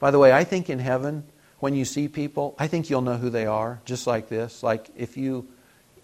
By 0.00 0.10
the 0.10 0.18
way, 0.18 0.32
I 0.32 0.44
think 0.44 0.68
in 0.68 0.78
heaven, 0.80 1.24
when 1.60 1.74
you 1.74 1.84
see 1.84 2.08
people, 2.08 2.56
I 2.58 2.66
think 2.66 2.90
you'll 2.90 3.02
know 3.02 3.18
who 3.18 3.30
they 3.30 3.46
are, 3.46 3.80
just 3.84 4.06
like 4.06 4.28
this. 4.28 4.62
Like 4.62 4.88
if 4.96 5.16
you, 5.16 5.46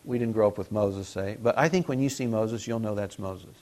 we 0.05 0.19
didn't 0.19 0.35
grow 0.35 0.47
up 0.47 0.59
with 0.59 0.71
Moses, 0.71 1.09
say, 1.09 1.39
but 1.43 1.59
I 1.59 1.69
think 1.69 1.89
when 1.89 1.99
you 1.99 2.11
see 2.11 2.27
Moses, 2.27 2.67
you'll 2.67 2.79
know 2.79 2.95
that's 2.95 3.19
Moses. 3.19 3.55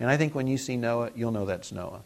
And 0.00 0.10
I 0.10 0.16
think 0.16 0.34
when 0.34 0.46
you 0.46 0.58
see 0.58 0.76
Noah, 0.76 1.10
you'll 1.14 1.30
know 1.30 1.44
that's 1.44 1.70
Noah. 1.70 2.00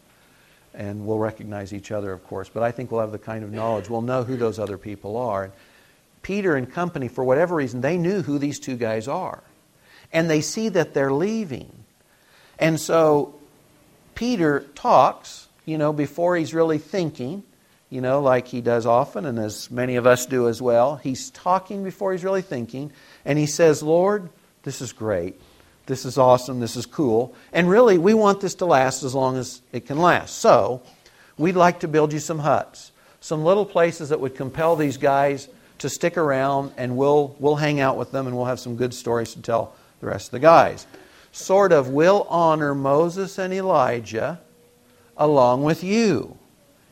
And 0.75 1.07
we'll 1.07 1.17
recognize 1.17 1.73
each 1.73 1.91
other, 1.91 2.11
of 2.11 2.23
course, 2.27 2.49
but 2.49 2.61
I 2.61 2.71
think 2.71 2.91
we'll 2.91 3.01
have 3.01 3.11
the 3.13 3.17
kind 3.17 3.43
of 3.43 3.51
knowledge. 3.51 3.89
We'll 3.89 4.01
know 4.01 4.23
who 4.23 4.37
those 4.37 4.59
other 4.59 4.77
people 4.77 5.17
are. 5.17 5.51
Peter 6.21 6.55
and 6.55 6.71
company, 6.71 7.07
for 7.07 7.23
whatever 7.23 7.55
reason, 7.55 7.81
they 7.81 7.97
knew 7.97 8.21
who 8.21 8.37
these 8.37 8.59
two 8.59 8.75
guys 8.75 9.07
are. 9.07 9.41
And 10.11 10.29
they 10.29 10.41
see 10.41 10.69
that 10.69 10.93
they're 10.93 11.13
leaving. 11.13 11.71
And 12.59 12.79
so 12.79 13.35
Peter 14.15 14.65
talks, 14.75 15.47
you 15.65 15.77
know, 15.77 15.93
before 15.93 16.35
he's 16.35 16.53
really 16.53 16.77
thinking, 16.77 17.43
you 17.89 18.01
know, 18.01 18.21
like 18.21 18.47
he 18.47 18.61
does 18.61 18.85
often, 18.85 19.25
and 19.25 19.39
as 19.39 19.71
many 19.71 19.95
of 19.95 20.05
us 20.05 20.25
do 20.25 20.47
as 20.47 20.61
well. 20.61 20.97
He's 20.97 21.31
talking 21.31 21.83
before 21.83 22.11
he's 22.11 22.23
really 22.23 22.43
thinking. 22.43 22.91
And 23.25 23.39
he 23.39 23.47
says, 23.47 23.81
Lord, 23.81 24.29
this 24.63 24.81
is 24.81 24.93
great. 24.93 25.39
This 25.87 26.05
is 26.05 26.19
awesome. 26.19 26.59
This 26.59 26.75
is 26.75 26.85
cool. 26.85 27.33
And 27.51 27.67
really, 27.67 27.97
we 27.97 28.13
want 28.13 28.41
this 28.41 28.55
to 28.55 28.65
last 28.65 29.01
as 29.01 29.15
long 29.15 29.37
as 29.37 29.61
it 29.71 29.87
can 29.87 29.97
last. 29.97 30.37
So, 30.37 30.83
we'd 31.37 31.55
like 31.55 31.79
to 31.79 31.87
build 31.87 32.13
you 32.13 32.19
some 32.19 32.39
huts, 32.39 32.91
some 33.21 33.43
little 33.43 33.65
places 33.65 34.09
that 34.09 34.19
would 34.19 34.35
compel 34.35 34.75
these 34.75 34.97
guys 34.97 35.49
to 35.79 35.89
stick 35.89 36.17
around 36.17 36.73
and 36.77 36.95
we'll, 36.95 37.35
we'll 37.39 37.55
hang 37.55 37.79
out 37.79 37.97
with 37.97 38.11
them 38.11 38.27
and 38.27 38.35
we'll 38.35 38.45
have 38.45 38.59
some 38.59 38.75
good 38.75 38.93
stories 38.93 39.33
to 39.33 39.41
tell 39.41 39.73
the 40.01 40.07
rest 40.07 40.27
of 40.27 40.31
the 40.31 40.39
guys. 40.39 40.85
Sort 41.31 41.71
of, 41.71 41.89
we'll 41.89 42.23
honor 42.29 42.75
Moses 42.75 43.37
and 43.39 43.53
Elijah 43.53 44.39
along 45.17 45.63
with 45.63 45.83
you. 45.83 46.37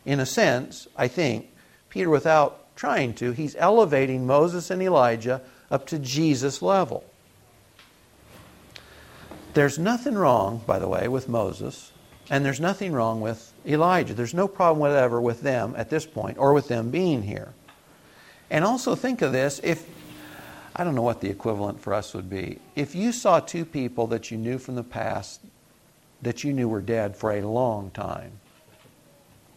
In 0.07 0.21
a 0.21 0.25
sense, 0.25 0.87
I 0.95 1.09
think, 1.09 1.53
Peter, 1.89 2.09
without 2.09 2.73
trying 2.77 3.13
to, 3.15 3.33
he's 3.33 3.57
elevating 3.57 4.25
Moses 4.25 4.71
and 4.71 4.81
Elijah 4.81 5.41
up 5.69 5.85
to 5.87 5.99
Jesus' 5.99 6.61
level. 6.61 7.03
There's 9.53 9.77
nothing 9.77 10.15
wrong, 10.15 10.61
by 10.65 10.79
the 10.79 10.87
way, 10.87 11.09
with 11.09 11.27
Moses, 11.27 11.91
and 12.29 12.45
there's 12.45 12.61
nothing 12.61 12.93
wrong 12.93 13.19
with 13.19 13.51
Elijah. 13.65 14.13
There's 14.13 14.33
no 14.33 14.47
problem 14.47 14.79
whatever 14.79 15.19
with 15.19 15.41
them 15.41 15.73
at 15.75 15.89
this 15.89 16.05
point 16.05 16.37
or 16.37 16.53
with 16.53 16.69
them 16.69 16.89
being 16.89 17.23
here. 17.23 17.53
And 18.49 18.63
also 18.63 18.95
think 18.95 19.21
of 19.21 19.33
this 19.33 19.59
if, 19.61 19.85
I 20.73 20.85
don't 20.85 20.95
know 20.95 21.01
what 21.01 21.19
the 21.19 21.29
equivalent 21.29 21.81
for 21.81 21.93
us 21.93 22.13
would 22.13 22.29
be. 22.29 22.59
If 22.77 22.95
you 22.95 23.11
saw 23.11 23.41
two 23.41 23.65
people 23.65 24.07
that 24.07 24.31
you 24.31 24.37
knew 24.37 24.57
from 24.57 24.75
the 24.75 24.83
past 24.83 25.41
that 26.21 26.45
you 26.45 26.53
knew 26.53 26.69
were 26.69 26.81
dead 26.81 27.17
for 27.17 27.33
a 27.33 27.41
long 27.41 27.91
time, 27.91 28.39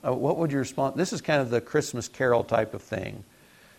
uh, 0.04 0.12
what 0.12 0.38
would 0.38 0.52
your 0.52 0.60
response? 0.60 0.96
This 0.96 1.12
is 1.12 1.20
kind 1.20 1.40
of 1.40 1.50
the 1.50 1.60
Christmas 1.60 2.08
carol 2.08 2.44
type 2.44 2.74
of 2.74 2.82
thing, 2.82 3.24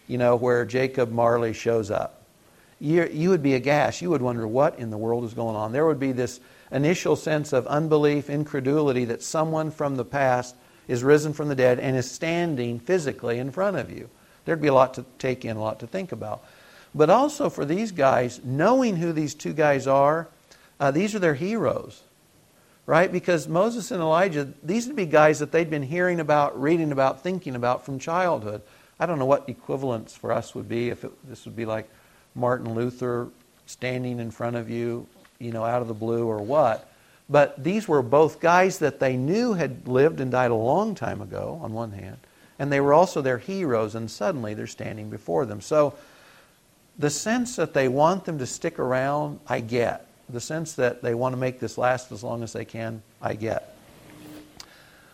you 0.07 0.17
know, 0.17 0.35
where 0.35 0.65
Jacob 0.65 1.11
Marley 1.11 1.53
shows 1.53 1.91
up. 1.91 2.23
You, 2.79 3.07
you 3.11 3.29
would 3.29 3.43
be 3.43 3.53
aghast. 3.53 4.01
You 4.01 4.09
would 4.09 4.21
wonder 4.21 4.47
what 4.47 4.79
in 4.79 4.89
the 4.89 4.97
world 4.97 5.23
is 5.23 5.33
going 5.33 5.55
on. 5.55 5.71
There 5.71 5.85
would 5.85 5.99
be 5.99 6.11
this 6.11 6.39
initial 6.71 7.15
sense 7.15 7.53
of 7.53 7.67
unbelief, 7.67 8.29
incredulity 8.29 9.05
that 9.05 9.21
someone 9.21 9.69
from 9.71 9.97
the 9.97 10.05
past 10.05 10.55
is 10.87 11.03
risen 11.03 11.33
from 11.33 11.47
the 11.47 11.55
dead 11.55 11.79
and 11.79 11.95
is 11.95 12.09
standing 12.09 12.79
physically 12.79 13.37
in 13.37 13.51
front 13.51 13.77
of 13.77 13.91
you. 13.91 14.09
There'd 14.45 14.61
be 14.61 14.67
a 14.67 14.73
lot 14.73 14.95
to 14.95 15.05
take 15.19 15.45
in, 15.45 15.57
a 15.57 15.61
lot 15.61 15.79
to 15.81 15.87
think 15.87 16.11
about. 16.11 16.43
But 16.93 17.09
also 17.09 17.49
for 17.49 17.65
these 17.65 17.91
guys, 17.91 18.41
knowing 18.43 18.97
who 18.97 19.13
these 19.13 19.33
two 19.33 19.53
guys 19.53 19.87
are, 19.87 20.27
uh, 20.79 20.91
these 20.91 21.13
are 21.13 21.19
their 21.19 21.35
heroes, 21.35 22.01
right? 22.85 23.11
Because 23.11 23.47
Moses 23.47 23.91
and 23.91 24.01
Elijah, 24.01 24.51
these 24.63 24.88
would 24.88 24.95
be 24.95 25.05
guys 25.05 25.39
that 25.39 25.51
they'd 25.51 25.69
been 25.69 25.83
hearing 25.83 26.19
about, 26.19 26.59
reading 26.59 26.91
about, 26.91 27.21
thinking 27.21 27.55
about 27.55 27.85
from 27.85 28.00
childhood. 28.00 28.61
I 29.00 29.05
don't 29.05 29.19
know 29.19 29.25
what 29.25 29.50
equivalents 29.50 30.15
for 30.15 30.31
us 30.31 30.53
would 30.53 30.69
be 30.69 30.89
if 30.89 31.03
it, 31.03 31.11
this 31.29 31.45
would 31.45 31.55
be 31.55 31.65
like 31.65 31.89
Martin 32.35 32.73
Luther 32.73 33.29
standing 33.65 34.19
in 34.19 34.31
front 34.31 34.55
of 34.55 34.69
you, 34.69 35.07
you 35.39 35.51
know, 35.51 35.63
out 35.63 35.81
of 35.81 35.88
the 35.88 35.93
blue 35.93 36.27
or 36.27 36.39
what. 36.39 36.91
But 37.29 37.63
these 37.63 37.88
were 37.88 38.01
both 38.01 38.41
guys 38.41 38.79
that 38.79 39.00
they 39.00 39.15
knew 39.15 39.53
had 39.53 39.88
lived 39.88 40.19
and 40.19 40.29
died 40.29 40.51
a 40.51 40.55
long 40.55 40.95
time 40.95 41.21
ago, 41.21 41.59
on 41.63 41.71
one 41.71 41.91
hand, 41.91 42.17
and 42.59 42.71
they 42.71 42.81
were 42.81 42.93
also 42.93 43.21
their 43.21 43.38
heroes, 43.38 43.95
and 43.95 44.11
suddenly 44.11 44.53
they're 44.53 44.67
standing 44.67 45.09
before 45.09 45.45
them. 45.45 45.61
So 45.61 45.93
the 47.00 47.09
sense 47.09 47.55
that 47.55 47.73
they 47.73 47.88
want 47.88 48.25
them 48.25 48.38
to 48.39 48.45
stick 48.45 48.77
around, 48.79 49.39
I 49.47 49.61
get. 49.61 50.07
The 50.31 50.39
sense 50.39 50.73
that 50.73 51.01
they 51.01 51.13
want 51.13 51.33
to 51.33 51.38
make 51.38 51.59
this 51.59 51.77
last 51.77 52.11
as 52.11 52.23
long 52.23 52.43
as 52.43 52.53
they 52.53 52.65
can, 52.65 53.01
I 53.21 53.33
get. 53.33 53.75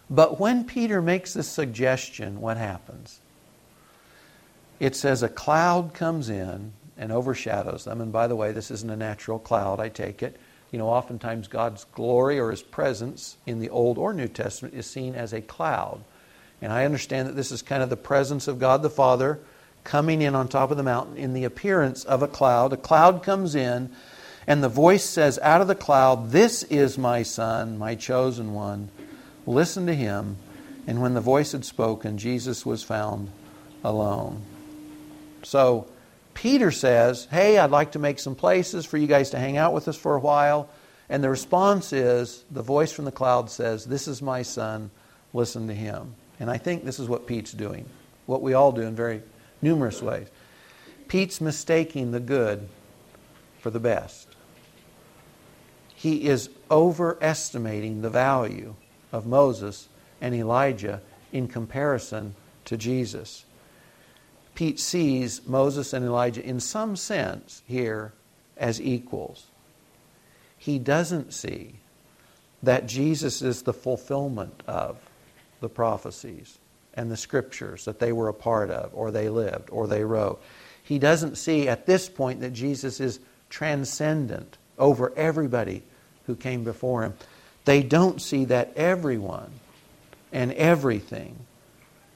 But 0.09 0.39
when 0.39 0.63
Peter 0.63 1.01
makes 1.01 1.33
this 1.33 1.49
suggestion, 1.49 2.39
what 2.39 2.57
happens? 2.57 3.19
It 4.79 4.95
says 4.95 5.23
a 5.23 5.29
cloud 5.29 5.93
comes 5.93 6.29
in 6.29 6.73
and 6.97 7.11
overshadows 7.11 7.83
them. 7.83 7.99
And 8.01 8.11
by 8.11 8.27
the 8.27 8.35
way, 8.35 8.51
this 8.51 8.71
isn't 8.71 8.89
a 8.89 8.95
natural 8.95 9.39
cloud, 9.39 9.79
I 9.79 9.89
take 9.89 10.23
it. 10.23 10.39
You 10.71 10.79
know, 10.79 10.89
oftentimes 10.89 11.47
God's 11.47 11.85
glory 11.85 12.39
or 12.39 12.51
His 12.51 12.61
presence 12.61 13.37
in 13.45 13.59
the 13.59 13.69
Old 13.69 13.97
or 13.97 14.13
New 14.13 14.27
Testament 14.27 14.73
is 14.73 14.85
seen 14.85 15.15
as 15.15 15.33
a 15.33 15.41
cloud. 15.41 16.03
And 16.61 16.73
I 16.73 16.85
understand 16.85 17.27
that 17.27 17.35
this 17.35 17.51
is 17.51 17.61
kind 17.61 17.83
of 17.83 17.89
the 17.89 17.97
presence 17.97 18.47
of 18.47 18.59
God 18.59 18.81
the 18.81 18.89
Father 18.89 19.39
coming 19.83 20.21
in 20.21 20.35
on 20.35 20.47
top 20.47 20.69
of 20.71 20.77
the 20.77 20.83
mountain 20.83 21.17
in 21.17 21.33
the 21.33 21.45
appearance 21.45 22.03
of 22.03 22.21
a 22.21 22.27
cloud. 22.27 22.73
A 22.73 22.77
cloud 22.77 23.23
comes 23.23 23.55
in, 23.55 23.89
and 24.47 24.63
the 24.63 24.69
voice 24.69 25.03
says 25.03 25.37
out 25.43 25.59
of 25.59 25.67
the 25.67 25.75
cloud, 25.75 26.31
This 26.31 26.63
is 26.63 26.97
my 26.97 27.23
Son, 27.23 27.77
my 27.77 27.95
chosen 27.95 28.53
one. 28.53 28.89
Listen 29.45 29.85
to 29.87 29.93
him. 29.93 30.37
And 30.87 31.01
when 31.01 31.13
the 31.13 31.21
voice 31.21 31.51
had 31.51 31.65
spoken, 31.65 32.17
Jesus 32.17 32.65
was 32.65 32.81
found 32.81 33.29
alone. 33.83 34.41
So 35.43 35.89
Peter 36.33 36.71
says, 36.71 37.27
Hey, 37.29 37.57
I'd 37.57 37.71
like 37.71 37.91
to 37.91 37.99
make 37.99 38.19
some 38.19 38.35
places 38.35 38.85
for 38.85 38.97
you 38.97 39.05
guys 39.05 39.31
to 39.31 39.39
hang 39.39 39.57
out 39.57 39.73
with 39.73 39.89
us 39.89 39.97
for 39.97 40.15
a 40.15 40.19
while. 40.19 40.69
And 41.09 41.21
the 41.21 41.29
response 41.29 41.91
is 41.91 42.43
the 42.49 42.61
voice 42.61 42.91
from 42.91 43.05
the 43.05 43.11
cloud 43.11 43.49
says, 43.49 43.85
This 43.85 44.07
is 44.07 44.21
my 44.21 44.43
son, 44.43 44.91
listen 45.33 45.67
to 45.67 45.73
him. 45.73 46.15
And 46.39 46.49
I 46.49 46.57
think 46.57 46.85
this 46.85 46.99
is 46.99 47.09
what 47.09 47.27
Pete's 47.27 47.51
doing, 47.51 47.85
what 48.27 48.41
we 48.41 48.53
all 48.53 48.71
do 48.71 48.81
in 48.81 48.95
very 48.95 49.23
numerous 49.61 50.01
ways. 50.01 50.27
Pete's 51.09 51.41
mistaking 51.41 52.11
the 52.11 52.19
good 52.19 52.67
for 53.59 53.71
the 53.71 53.79
best. 53.79 54.26
He 55.97 56.27
is 56.27 56.51
overestimating 56.69 58.03
the 58.03 58.11
value 58.11 58.75
of 59.11 59.25
Moses 59.25 59.89
and 60.21 60.35
Elijah 60.35 61.01
in 61.33 61.47
comparison 61.47 62.35
to 62.65 62.77
Jesus. 62.77 63.45
Pete 64.53 64.79
sees 64.79 65.47
Moses 65.47 65.93
and 65.93 66.05
Elijah 66.05 66.45
in 66.45 66.59
some 66.59 66.95
sense 66.95 67.63
here 67.65 68.13
as 68.57 68.79
equals. 68.79 69.47
He 70.55 70.77
doesn't 70.77 71.33
see 71.33 71.79
that 72.61 72.85
Jesus 72.85 73.41
is 73.41 73.63
the 73.63 73.73
fulfillment 73.73 74.61
of 74.67 74.99
the 75.61 75.69
prophecies 75.69 76.59
and 76.93 77.09
the 77.09 77.17
scriptures 77.17 77.85
that 77.85 77.97
they 77.97 78.11
were 78.11 78.27
a 78.27 78.35
part 78.35 78.69
of, 78.69 78.91
or 78.93 79.09
they 79.09 79.29
lived, 79.29 79.69
or 79.71 79.87
they 79.87 80.03
wrote. 80.03 80.43
He 80.83 80.99
doesn't 80.99 81.37
see 81.37 81.67
at 81.67 81.87
this 81.87 82.07
point 82.07 82.41
that 82.41 82.53
Jesus 82.53 82.99
is 82.99 83.19
transcendent 83.49 84.59
over 84.77 85.13
everybody 85.15 85.83
who 86.25 86.35
came 86.35 86.63
before 86.63 87.03
him. 87.03 87.13
They 87.65 87.83
don't 87.83 88.21
see 88.21 88.45
that 88.45 88.71
everyone 88.75 89.51
and 90.31 90.53
everything 90.53 91.37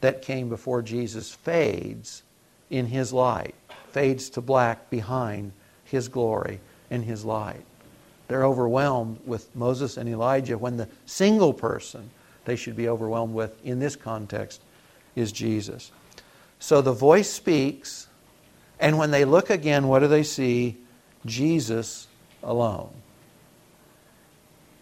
that 0.01 0.21
came 0.21 0.49
before 0.49 0.81
Jesus 0.81 1.31
fades 1.31 2.23
in 2.69 2.87
his 2.87 3.13
light, 3.13 3.55
fades 3.91 4.29
to 4.31 4.41
black 4.41 4.89
behind 4.89 5.51
his 5.85 6.07
glory 6.07 6.59
and 6.89 7.03
his 7.03 7.25
light. 7.25 7.63
They're 8.27 8.45
overwhelmed 8.45 9.19
with 9.25 9.53
Moses 9.55 9.97
and 9.97 10.07
Elijah 10.07 10.57
when 10.57 10.77
the 10.77 10.87
single 11.05 11.53
person 11.53 12.09
they 12.45 12.55
should 12.55 12.75
be 12.75 12.87
overwhelmed 12.87 13.33
with 13.33 13.63
in 13.65 13.79
this 13.79 13.95
context 13.95 14.61
is 15.15 15.31
Jesus. 15.31 15.91
So 16.59 16.81
the 16.81 16.93
voice 16.93 17.29
speaks, 17.29 18.07
and 18.79 18.97
when 18.97 19.11
they 19.11 19.25
look 19.25 19.49
again, 19.49 19.87
what 19.87 19.99
do 19.99 20.07
they 20.07 20.23
see? 20.23 20.77
Jesus 21.25 22.07
alone. 22.43 22.89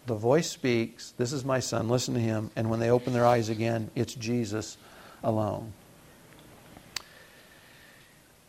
The 0.06 0.14
voice 0.14 0.50
speaks, 0.50 1.12
This 1.16 1.32
is 1.32 1.44
my 1.44 1.60
son, 1.60 1.88
listen 1.88 2.14
to 2.14 2.20
him. 2.20 2.50
And 2.56 2.70
when 2.70 2.80
they 2.80 2.90
open 2.90 3.12
their 3.12 3.26
eyes 3.26 3.48
again, 3.48 3.90
it's 3.94 4.14
Jesus 4.14 4.76
alone. 5.22 5.72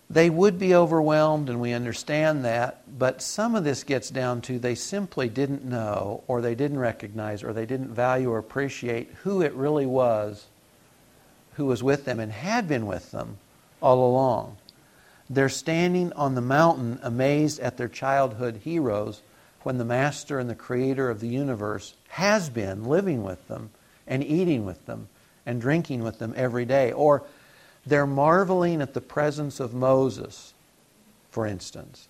They 0.09 0.29
would 0.29 0.59
be 0.59 0.75
overwhelmed, 0.75 1.49
and 1.49 1.61
we 1.61 1.71
understand 1.71 2.43
that, 2.43 2.83
but 2.99 3.21
some 3.21 3.55
of 3.55 3.63
this 3.63 3.83
gets 3.83 4.09
down 4.09 4.41
to 4.41 4.59
they 4.59 4.75
simply 4.75 5.29
didn't 5.29 5.63
know, 5.63 6.23
or 6.27 6.41
they 6.41 6.55
didn't 6.55 6.79
recognize, 6.79 7.43
or 7.43 7.53
they 7.53 7.65
didn't 7.65 7.93
value 7.93 8.29
or 8.29 8.37
appreciate 8.37 9.09
who 9.23 9.41
it 9.41 9.53
really 9.53 9.85
was 9.85 10.47
who 11.53 11.65
was 11.65 11.83
with 11.83 12.05
them 12.05 12.19
and 12.19 12.31
had 12.31 12.67
been 12.67 12.85
with 12.85 13.11
them 13.11 13.37
all 13.81 14.09
along. 14.09 14.57
They're 15.31 15.47
standing 15.47 16.11
on 16.11 16.35
the 16.35 16.41
mountain 16.41 16.99
amazed 17.01 17.61
at 17.61 17.77
their 17.77 17.87
childhood 17.87 18.57
heroes 18.65 19.21
when 19.63 19.77
the 19.77 19.85
Master 19.85 20.39
and 20.39 20.49
the 20.49 20.55
Creator 20.55 21.09
of 21.09 21.21
the 21.21 21.29
universe 21.29 21.93
has 22.09 22.49
been 22.49 22.83
living 22.83 23.23
with 23.23 23.47
them 23.47 23.69
and 24.05 24.25
eating 24.25 24.65
with 24.65 24.85
them 24.87 25.07
and 25.45 25.61
drinking 25.61 26.03
with 26.03 26.19
them 26.19 26.33
every 26.35 26.65
day. 26.65 26.91
Or 26.91 27.23
they're 27.85 28.05
marveling 28.05 28.81
at 28.81 28.93
the 28.93 28.99
presence 28.99 29.61
of 29.61 29.73
Moses, 29.73 30.53
for 31.29 31.47
instance. 31.47 32.09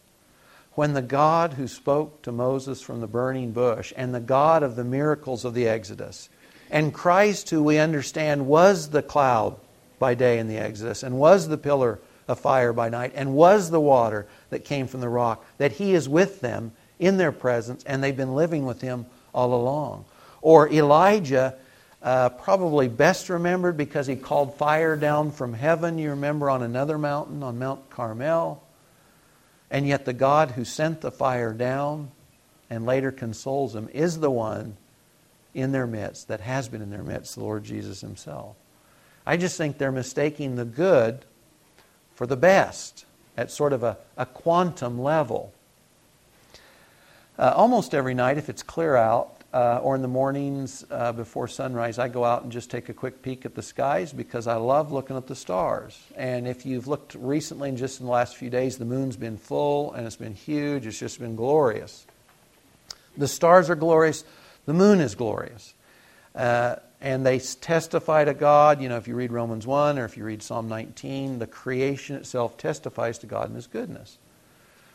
When 0.74 0.94
the 0.94 1.04
God 1.04 1.54
who 1.54 1.68
spoke 1.68 2.24
to 2.24 2.32
Moses 2.32 2.82
from 2.82 3.02
the 3.02 3.08
burning 3.08 3.52
bush 3.52 3.94
and 3.96 4.16
the 4.16 4.20
God 4.20 4.64
of 4.64 4.76
the 4.76 4.84
miracles 4.84 5.46
of 5.46 5.54
the 5.54 5.68
Exodus, 5.68 6.28
and 6.72 6.92
Christ, 6.92 7.52
who 7.52 7.62
we 7.62 7.78
understand 7.78 8.48
was 8.48 8.90
the 8.90 9.04
cloud 9.04 9.58
by 10.00 10.16
day 10.16 10.40
in 10.40 10.48
the 10.48 10.58
Exodus, 10.58 11.04
and 11.04 11.20
was 11.20 11.48
the 11.48 11.58
pillar 11.60 12.00
of 12.32 12.40
fire 12.40 12.74
by 12.74 12.90
night, 12.90 13.12
and 13.16 13.34
was 13.34 13.70
the 13.70 13.80
water 13.80 14.28
that 14.50 14.66
came 14.66 14.88
from 14.88 15.02
the 15.02 15.10
rock, 15.10 15.46
that 15.58 15.74
He 15.74 15.94
is 15.94 16.10
with 16.10 16.42
them 16.42 16.72
in 17.00 17.18
their 17.18 17.32
presence, 17.32 17.84
and 17.84 18.04
they've 18.04 18.16
been 18.16 18.36
living 18.36 18.66
with 18.66 18.82
Him 18.82 19.06
all 19.34 19.54
along. 19.54 20.06
Or 20.42 20.70
Elijah 20.70 21.56
uh, 22.02 22.30
probably 22.30 22.88
best 22.88 23.30
remembered 23.30 23.78
because 23.78 24.08
he 24.08 24.16
called 24.16 24.56
fire 24.56 24.96
down 24.96 25.32
from 25.32 25.54
heaven, 25.54 25.98
you 25.98 26.12
remember, 26.12 26.50
on 26.50 26.64
another 26.64 26.98
mountain, 26.98 27.44
on 27.44 27.60
Mount 27.60 27.90
Carmel. 27.90 28.64
And 29.70 29.88
yet, 29.88 30.06
the 30.06 30.14
God 30.14 30.52
who 30.52 30.66
sent 30.66 31.02
the 31.02 31.12
fire 31.12 31.54
down 31.54 32.12
and 32.70 32.86
later 32.86 33.12
consoles 33.12 33.74
them 33.74 33.88
is 33.94 34.20
the 34.20 34.32
one 34.32 34.78
in 35.54 35.72
their 35.72 35.88
midst 35.88 36.30
that 36.30 36.42
has 36.42 36.68
been 36.70 36.82
in 36.82 36.90
their 36.90 37.04
midst, 37.04 37.36
the 37.36 37.42
Lord 37.42 37.64
Jesus 37.64 38.02
Himself. 38.02 38.56
I 39.26 39.38
just 39.38 39.58
think 39.58 39.78
they're 39.78 39.92
mistaking 39.92 40.56
the 40.56 40.66
good 40.66 41.24
for 42.22 42.28
the 42.28 42.38
best 42.38 43.06
at 43.36 43.50
sort 43.50 43.74
of 43.74 43.82
a, 43.82 43.98
a 44.16 44.28
quantum 44.28 45.02
level. 45.02 45.52
Uh, 47.40 47.52
almost 47.56 47.96
every 47.96 48.14
night, 48.14 48.38
if 48.38 48.48
it's 48.48 48.62
clear 48.62 48.96
out, 48.96 49.42
uh, 49.56 49.80
or 49.82 49.96
in 49.96 50.04
the 50.04 50.08
mornings 50.08 50.86
uh, 50.92 51.12
before 51.12 51.48
sunrise, 51.48 51.98
I 51.98 52.10
go 52.10 52.24
out 52.24 52.44
and 52.44 52.52
just 52.52 52.70
take 52.70 52.90
a 52.90 52.94
quick 52.94 53.24
peek 53.24 53.44
at 53.44 53.56
the 53.56 53.64
skies 53.64 54.14
because 54.14 54.46
I 54.46 54.58
love 54.58 54.92
looking 54.92 55.18
at 55.18 55.26
the 55.26 55.36
stars. 55.36 56.00
And 56.16 56.48
if 56.48 56.64
you've 56.64 56.88
looked 56.88 57.16
recently, 57.16 57.70
and 57.70 57.78
just 57.80 58.00
in 58.00 58.06
the 58.06 58.12
last 58.12 58.36
few 58.36 58.52
days, 58.52 58.78
the 58.78 58.86
moon's 58.86 59.16
been 59.16 59.38
full 59.38 59.92
and 59.94 60.06
it's 60.06 60.16
been 60.16 60.36
huge. 60.36 60.86
It's 60.86 61.00
just 61.00 61.20
been 61.20 61.36
glorious. 61.36 62.06
The 63.18 63.28
stars 63.28 63.68
are 63.68 63.76
glorious. 63.76 64.24
The 64.68 64.76
moon 64.76 65.02
is 65.02 65.16
glorious. 65.16 65.74
Uh, 66.36 66.76
and 67.02 67.26
they 67.26 67.40
testify 67.40 68.24
to 68.26 68.34
God. 68.34 68.82
You 68.82 68.90
know, 68.90 68.98
if 68.98 69.08
you 69.08 69.16
read 69.16 69.32
Romans 69.32 69.66
1 69.66 69.98
or 69.98 70.06
if 70.06 70.16
you 70.18 70.24
read 70.24 70.44
Psalm 70.44 70.70
19, 70.70 71.40
the 71.40 71.48
creation 71.48 72.16
itself 72.16 72.58
testifies 72.58 73.18
to 73.20 73.28
God 73.28 73.48
and 73.48 73.56
His 73.56 73.68
goodness. 73.68 74.18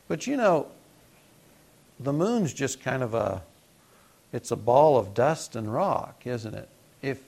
But 0.09 0.27
you 0.27 0.37
know, 0.37 0.69
the 1.99 2.13
moon's 2.13 2.55
just 2.55 2.81
kind 2.81 3.03
of 3.03 3.15
a 3.15 3.43
it's 4.33 4.51
a 4.51 4.57
ball 4.57 4.99
of 4.99 5.15
dust 5.15 5.57
and 5.57 5.73
rock, 5.73 6.27
isn't 6.27 6.55
it? 6.55 6.69
If, 7.01 7.23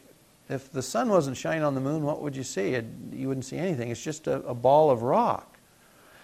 if 0.48 0.70
the 0.70 0.82
sun 0.82 1.08
wasn't 1.08 1.36
shining 1.36 1.62
on 1.62 1.74
the 1.74 1.80
moon, 1.80 2.02
what 2.02 2.20
would 2.22 2.36
you 2.36 2.42
see? 2.42 2.74
It, 2.74 2.84
you 3.12 3.28
wouldn't 3.28 3.46
see 3.46 3.56
anything. 3.56 3.90
It's 3.90 4.02
just 4.02 4.26
a, 4.26 4.42
a 4.46 4.54
ball 4.54 4.90
of 4.90 5.02
rock. 5.02 5.56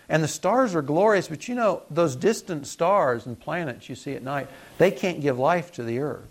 And 0.08 0.22
the 0.22 0.28
stars 0.28 0.74
are 0.74 0.82
glorious, 0.82 1.28
but 1.28 1.48
you 1.48 1.54
know, 1.54 1.82
those 1.90 2.16
distant 2.16 2.66
stars 2.66 3.24
and 3.24 3.38
planets 3.38 3.88
you 3.88 3.94
see 3.94 4.14
at 4.14 4.22
night, 4.22 4.48
they 4.76 4.90
can't 4.90 5.22
give 5.22 5.38
life 5.38 5.72
to 5.72 5.82
the 5.82 6.00
earth. 6.00 6.28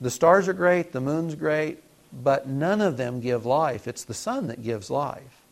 The 0.00 0.10
stars 0.10 0.48
are 0.48 0.52
great, 0.52 0.92
the 0.92 1.00
moon's 1.00 1.34
great, 1.34 1.82
but 2.12 2.48
none 2.48 2.80
of 2.80 2.96
them 2.96 3.20
give 3.20 3.44
life. 3.44 3.88
It's 3.88 4.04
the 4.04 4.14
sun 4.14 4.46
that 4.46 4.62
gives 4.62 4.90
life. 4.90 5.42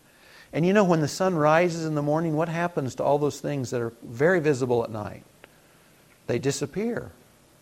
And 0.52 0.64
you 0.64 0.72
know, 0.72 0.84
when 0.84 1.00
the 1.00 1.08
sun 1.08 1.34
rises 1.34 1.84
in 1.84 1.94
the 1.94 2.02
morning, 2.02 2.36
what 2.36 2.48
happens 2.48 2.94
to 2.96 3.04
all 3.04 3.18
those 3.18 3.40
things 3.40 3.70
that 3.70 3.80
are 3.80 3.92
very 4.02 4.40
visible 4.40 4.84
at 4.84 4.90
night? 4.90 5.24
They 6.28 6.38
disappear 6.38 7.12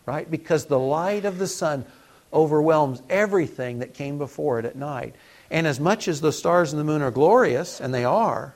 right? 0.05 0.29
Because 0.29 0.65
the 0.65 0.79
light 0.79 1.25
of 1.25 1.37
the 1.37 1.47
sun 1.47 1.85
overwhelms 2.33 3.01
everything 3.09 3.79
that 3.79 3.93
came 3.93 4.17
before 4.17 4.59
it 4.59 4.65
at 4.65 4.75
night. 4.75 5.15
And 5.49 5.67
as 5.67 5.79
much 5.79 6.07
as 6.07 6.21
the 6.21 6.31
stars 6.31 6.73
and 6.73 6.79
the 6.79 6.83
moon 6.83 7.01
are 7.01 7.11
glorious, 7.11 7.79
and 7.79 7.93
they 7.93 8.05
are, 8.05 8.53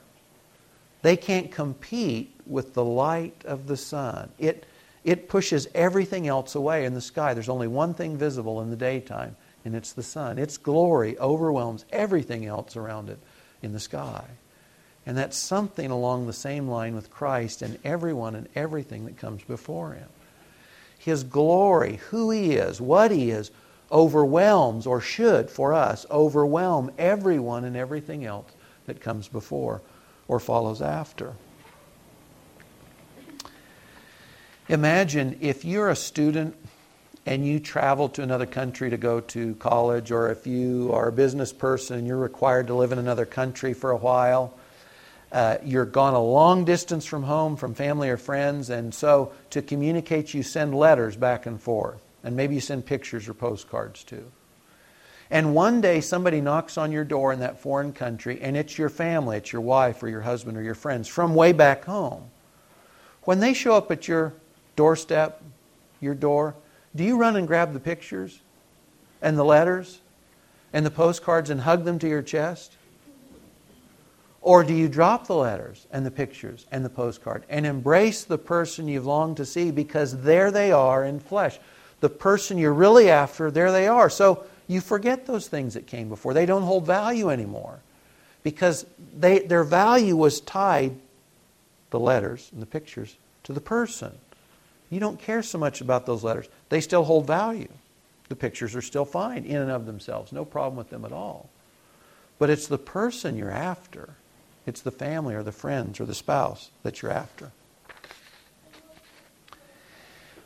they 1.01 1.15
can't 1.15 1.51
compete 1.51 2.35
with 2.45 2.73
the 2.73 2.83
light 2.83 3.41
of 3.45 3.67
the 3.67 3.77
sun. 3.77 4.29
It, 4.37 4.65
it 5.09 5.27
pushes 5.27 5.67
everything 5.73 6.27
else 6.27 6.53
away 6.53 6.85
in 6.85 6.93
the 6.93 7.01
sky. 7.01 7.33
There's 7.33 7.49
only 7.49 7.67
one 7.67 7.95
thing 7.95 8.15
visible 8.15 8.61
in 8.61 8.69
the 8.69 8.75
daytime, 8.75 9.35
and 9.65 9.75
it's 9.75 9.91
the 9.91 10.03
sun. 10.03 10.37
Its 10.37 10.57
glory 10.57 11.17
overwhelms 11.17 11.83
everything 11.91 12.45
else 12.45 12.75
around 12.75 13.09
it 13.09 13.17
in 13.63 13.73
the 13.73 13.79
sky. 13.79 14.23
And 15.07 15.17
that's 15.17 15.35
something 15.35 15.89
along 15.89 16.27
the 16.27 16.33
same 16.33 16.67
line 16.67 16.93
with 16.93 17.09
Christ 17.09 17.63
and 17.63 17.79
everyone 17.83 18.35
and 18.35 18.47
everything 18.53 19.05
that 19.05 19.17
comes 19.17 19.41
before 19.41 19.93
him. 19.93 20.09
His 20.99 21.23
glory, 21.23 21.95
who 22.11 22.29
He 22.29 22.57
is, 22.57 22.79
what 22.79 23.09
He 23.09 23.31
is, 23.31 23.49
overwhelms, 23.91 24.85
or 24.85 25.01
should 25.01 25.49
for 25.49 25.73
us, 25.73 26.05
overwhelm 26.11 26.91
everyone 26.99 27.65
and 27.65 27.75
everything 27.75 28.25
else 28.25 28.51
that 28.85 29.01
comes 29.01 29.27
before 29.27 29.81
or 30.27 30.39
follows 30.39 30.83
after. 30.83 31.33
Imagine 34.69 35.35
if 35.41 35.65
you're 35.65 35.89
a 35.89 35.95
student 35.95 36.55
and 37.25 37.43
you 37.43 37.59
travel 37.59 38.07
to 38.09 38.21
another 38.21 38.45
country 38.45 38.91
to 38.91 38.97
go 38.97 39.19
to 39.19 39.55
college, 39.55 40.11
or 40.11 40.29
if 40.29 40.45
you 40.45 40.91
are 40.93 41.07
a 41.07 41.11
business 41.11 41.51
person 41.51 41.97
and 41.97 42.07
you're 42.07 42.17
required 42.17 42.67
to 42.67 42.75
live 42.75 42.91
in 42.91 42.99
another 42.99 43.25
country 43.25 43.73
for 43.73 43.89
a 43.89 43.97
while, 43.97 44.53
uh, 45.31 45.57
you're 45.63 45.85
gone 45.85 46.13
a 46.13 46.21
long 46.21 46.65
distance 46.65 47.03
from 47.03 47.23
home, 47.23 47.55
from 47.55 47.73
family 47.73 48.09
or 48.09 48.17
friends, 48.17 48.69
and 48.69 48.93
so 48.93 49.31
to 49.49 49.63
communicate, 49.63 50.35
you 50.35 50.43
send 50.43 50.75
letters 50.75 51.15
back 51.15 51.47
and 51.47 51.59
forth. 51.59 51.99
And 52.23 52.35
maybe 52.35 52.53
you 52.53 52.61
send 52.61 52.85
pictures 52.85 53.27
or 53.27 53.33
postcards 53.33 54.03
too. 54.03 54.31
And 55.31 55.55
one 55.55 55.81
day 55.81 55.99
somebody 55.99 56.41
knocks 56.41 56.77
on 56.77 56.91
your 56.91 57.03
door 57.03 57.33
in 57.33 57.39
that 57.39 57.59
foreign 57.59 57.91
country, 57.91 58.39
and 58.39 58.55
it's 58.55 58.77
your 58.77 58.89
family, 58.89 59.37
it's 59.37 59.51
your 59.51 59.63
wife 59.63 60.03
or 60.03 60.09
your 60.09 60.21
husband 60.21 60.57
or 60.57 60.61
your 60.61 60.75
friends 60.75 61.07
from 61.07 61.33
way 61.33 61.53
back 61.53 61.85
home. 61.85 62.29
When 63.23 63.39
they 63.39 63.53
show 63.53 63.73
up 63.73 63.89
at 63.89 64.07
your 64.07 64.33
doorstep, 64.79 65.43
your 65.99 66.15
door, 66.15 66.55
do 66.95 67.03
you 67.03 67.17
run 67.17 67.35
and 67.35 67.45
grab 67.45 67.73
the 67.73 67.81
pictures 67.81 68.39
and 69.21 69.37
the 69.37 69.43
letters 69.43 69.99
and 70.71 70.85
the 70.85 70.89
postcards 70.89 71.49
and 71.49 71.59
hug 71.59 71.83
them 71.83 71.99
to 71.99 72.07
your 72.07 72.21
chest? 72.21 72.77
Or 74.41 74.63
do 74.63 74.73
you 74.73 74.87
drop 74.87 75.27
the 75.27 75.35
letters 75.35 75.85
and 75.91 76.05
the 76.05 76.11
pictures 76.11 76.65
and 76.71 76.85
the 76.85 76.89
postcard 76.89 77.43
and 77.49 77.65
embrace 77.65 78.23
the 78.23 78.37
person 78.37 78.87
you've 78.87 79.05
longed 79.05 79.35
to 79.35 79.45
see 79.45 79.69
because 79.69 80.21
there 80.21 80.49
they 80.49 80.71
are 80.71 81.03
in 81.03 81.19
flesh? 81.19 81.59
The 81.99 82.07
person 82.07 82.57
you're 82.57 82.73
really 82.73 83.09
after, 83.09 83.51
there 83.51 83.73
they 83.73 83.89
are. 83.89 84.09
So 84.09 84.45
you 84.69 84.79
forget 84.79 85.25
those 85.25 85.49
things 85.49 85.73
that 85.73 85.87
came 85.87 86.07
before. 86.07 86.33
They 86.33 86.45
don't 86.45 86.63
hold 86.63 86.85
value 86.85 87.29
anymore 87.29 87.79
because 88.43 88.85
they, 89.13 89.39
their 89.39 89.65
value 89.65 90.15
was 90.15 90.39
tied, 90.39 90.95
the 91.89 91.99
letters 91.99 92.49
and 92.53 92.61
the 92.61 92.65
pictures, 92.65 93.17
to 93.43 93.51
the 93.51 93.59
person. 93.59 94.17
You 94.89 94.99
don't 94.99 95.19
care 95.19 95.43
so 95.43 95.57
much 95.57 95.81
about 95.81 96.05
those 96.05 96.23
letters. 96.23 96.47
They 96.69 96.81
still 96.81 97.03
hold 97.03 97.27
value. 97.27 97.69
The 98.29 98.35
pictures 98.35 98.75
are 98.75 98.81
still 98.81 99.05
fine 99.05 99.43
in 99.43 99.57
and 99.57 99.71
of 99.71 99.85
themselves. 99.85 100.31
No 100.31 100.45
problem 100.45 100.77
with 100.77 100.89
them 100.89 101.05
at 101.05 101.11
all. 101.11 101.49
But 102.37 102.49
it's 102.49 102.67
the 102.67 102.77
person 102.77 103.37
you're 103.37 103.51
after. 103.51 104.15
It's 104.65 104.81
the 104.81 104.91
family 104.91 105.35
or 105.35 105.43
the 105.43 105.51
friends 105.51 105.99
or 105.99 106.05
the 106.05 106.15
spouse 106.15 106.69
that 106.83 107.01
you're 107.01 107.11
after. 107.11 107.51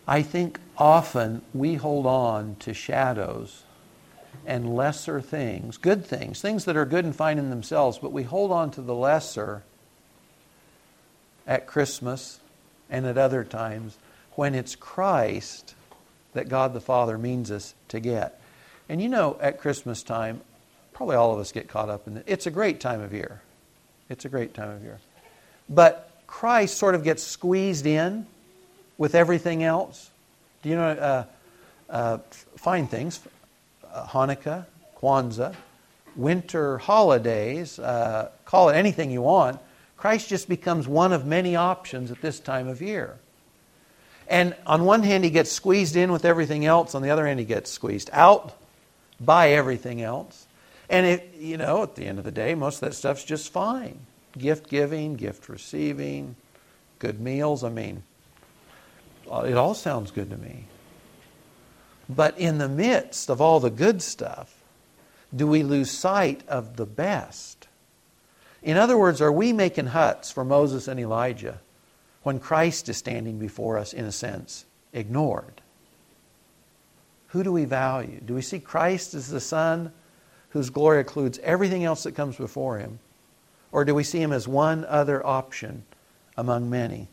I 0.07 0.21
think 0.21 0.59
often 0.77 1.41
we 1.53 1.75
hold 1.75 2.05
on 2.05 2.55
to 2.59 2.73
shadows 2.73 3.63
and 4.45 4.75
lesser 4.75 5.21
things, 5.21 5.77
good 5.77 6.05
things, 6.05 6.41
things 6.41 6.65
that 6.65 6.75
are 6.75 6.85
good 6.85 7.05
and 7.05 7.15
fine 7.15 7.37
in 7.37 7.49
themselves, 7.49 7.99
but 7.99 8.11
we 8.11 8.23
hold 8.23 8.51
on 8.51 8.71
to 8.71 8.81
the 8.81 8.95
lesser 8.95 9.63
at 11.47 11.67
Christmas 11.67 12.39
and 12.89 13.05
at 13.05 13.17
other 13.17 13.43
times 13.43 13.97
when 14.35 14.55
it's 14.55 14.75
Christ 14.75 15.75
that 16.33 16.49
God 16.49 16.73
the 16.73 16.81
Father 16.81 17.17
means 17.17 17.51
us 17.51 17.75
to 17.89 17.99
get. 17.99 18.39
And 18.89 19.01
you 19.01 19.09
know, 19.09 19.37
at 19.41 19.59
Christmas 19.59 20.03
time, 20.03 20.41
probably 20.93 21.15
all 21.15 21.33
of 21.33 21.39
us 21.39 21.51
get 21.51 21.67
caught 21.67 21.89
up 21.89 22.07
in 22.07 22.17
it. 22.17 22.23
It's 22.27 22.47
a 22.47 22.51
great 22.51 22.79
time 22.79 23.01
of 23.01 23.13
year. 23.13 23.41
It's 24.09 24.25
a 24.25 24.29
great 24.29 24.53
time 24.53 24.69
of 24.69 24.83
year. 24.83 24.99
But 25.69 26.09
Christ 26.27 26.77
sort 26.77 26.95
of 26.95 27.03
gets 27.03 27.23
squeezed 27.23 27.85
in 27.85 28.25
with 28.97 29.15
everything 29.15 29.63
else. 29.63 30.09
Do 30.61 30.69
you 30.69 30.75
know, 30.75 30.89
uh, 30.89 31.25
uh, 31.89 32.17
fine 32.57 32.87
things, 32.87 33.19
uh, 33.91 34.05
Hanukkah, 34.07 34.65
Kwanzaa, 34.99 35.55
winter 36.15 36.77
holidays, 36.77 37.79
uh, 37.79 38.29
call 38.45 38.69
it 38.69 38.75
anything 38.75 39.11
you 39.11 39.21
want. 39.21 39.59
Christ 39.97 40.29
just 40.29 40.49
becomes 40.49 40.87
one 40.87 41.13
of 41.13 41.25
many 41.25 41.55
options 41.55 42.11
at 42.11 42.21
this 42.21 42.39
time 42.39 42.67
of 42.67 42.81
year. 42.81 43.17
And 44.33 44.55
on 44.65 44.83
one 44.83 45.03
hand, 45.03 45.23
he 45.23 45.29
gets 45.29 45.51
squeezed 45.51 45.95
in 45.95 46.11
with 46.11 46.25
everything 46.25 46.65
else. 46.65 46.95
On 46.95 47.03
the 47.03 47.11
other 47.11 47.27
hand, 47.27 47.37
he 47.37 47.45
gets 47.45 47.69
squeezed 47.69 48.09
out 48.11 48.55
by 49.21 49.49
everything 49.49 50.01
else. 50.01 50.47
And 50.89 51.05
it, 51.05 51.35
you 51.37 51.55
know, 51.55 51.83
at 51.83 51.93
the 51.93 52.07
end 52.07 52.17
of 52.17 52.25
the 52.25 52.31
day, 52.31 52.55
most 52.55 52.81
of 52.81 52.89
that 52.89 52.95
stuff's 52.95 53.23
just 53.23 53.53
fine. 53.53 53.99
Gift 54.35 54.71
giving, 54.71 55.17
gift 55.17 55.49
receiving, 55.49 56.35
good 56.97 57.21
meals. 57.21 57.63
I 57.63 57.69
mean, 57.69 58.01
uh, 59.31 59.41
it 59.41 59.53
all 59.53 59.75
sounds 59.75 60.09
good 60.09 60.31
to 60.31 60.37
me. 60.37 60.65
But 62.09 62.35
in 62.39 62.57
the 62.57 62.67
midst 62.67 63.29
of 63.29 63.39
all 63.39 63.59
the 63.59 63.69
good 63.69 64.01
stuff, 64.01 64.63
do 65.35 65.45
we 65.45 65.61
lose 65.61 65.91
sight 65.91 66.41
of 66.47 66.75
the 66.75 66.87
best? 66.87 67.67
In 68.63 68.77
other 68.77 68.97
words, 68.97 69.21
are 69.21 69.31
we 69.31 69.53
making 69.53 69.85
huts 69.85 70.31
for 70.31 70.43
Moses 70.43 70.87
and 70.87 70.99
Elijah 70.99 71.59
when 72.23 72.39
Christ 72.39 72.89
is 72.89 72.97
standing 72.97 73.37
before 73.37 73.77
us, 73.77 73.93
in 73.93 74.05
a 74.05 74.11
sense, 74.11 74.65
ignored? 74.91 75.61
Who 77.27 77.43
do 77.43 77.51
we 77.51 77.65
value? 77.65 78.21
Do 78.23 78.33
we 78.33 78.41
see 78.41 78.59
Christ 78.59 79.13
as 79.13 79.29
the 79.29 79.39
Son 79.39 79.91
whose 80.49 80.69
glory 80.69 80.99
includes 80.99 81.39
everything 81.39 81.83
else 81.83 82.03
that 82.03 82.13
comes 82.13 82.37
before 82.37 82.77
him? 82.77 82.99
Or 83.71 83.85
do 83.85 83.95
we 83.95 84.03
see 84.03 84.21
him 84.21 84.31
as 84.31 84.47
one 84.47 84.85
other 84.85 85.25
option 85.25 85.83
among 86.37 86.69
many? 86.69 87.07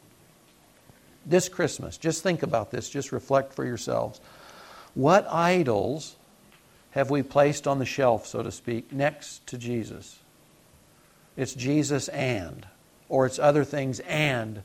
This 1.24 1.48
Christmas, 1.48 1.96
just 1.96 2.22
think 2.22 2.42
about 2.42 2.70
this, 2.70 2.90
just 2.90 3.12
reflect 3.12 3.54
for 3.54 3.64
yourselves. 3.64 4.20
What 4.94 5.26
idols 5.28 6.16
have 6.90 7.10
we 7.10 7.22
placed 7.22 7.66
on 7.66 7.78
the 7.78 7.86
shelf, 7.86 8.26
so 8.26 8.42
to 8.42 8.52
speak, 8.52 8.92
next 8.92 9.46
to 9.46 9.58
Jesus? 9.58 10.18
It's 11.36 11.54
Jesus 11.54 12.08
and, 12.08 12.66
or 13.08 13.24
it's 13.24 13.38
other 13.38 13.64
things 13.64 14.00
and 14.00 14.62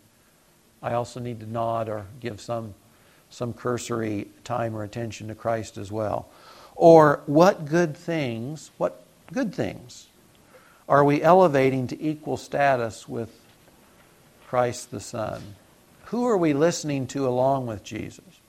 I 0.85 0.93
also 0.93 1.19
need 1.19 1.39
to 1.39 1.51
nod 1.51 1.89
or 1.89 2.05
give 2.19 2.39
some, 2.39 2.75
some 3.31 3.53
cursory 3.53 4.27
time 4.43 4.75
or 4.75 4.83
attention 4.83 5.29
to 5.29 5.35
Christ 5.35 5.79
as 5.79 5.91
well. 5.91 6.29
Or 6.75 7.23
what 7.25 7.65
good 7.65 7.97
things, 7.97 8.69
what 8.77 9.03
good 9.33 9.55
things 9.55 10.05
are 10.87 11.03
we 11.03 11.23
elevating 11.23 11.87
to 11.87 11.99
equal 11.99 12.37
status 12.37 13.09
with 13.09 13.31
Christ 14.45 14.91
the 14.91 14.99
Son? 14.99 15.41
Who 16.05 16.27
are 16.27 16.37
we 16.37 16.53
listening 16.53 17.07
to 17.07 17.27
along 17.27 17.65
with 17.65 17.83
Jesus? 17.83 18.39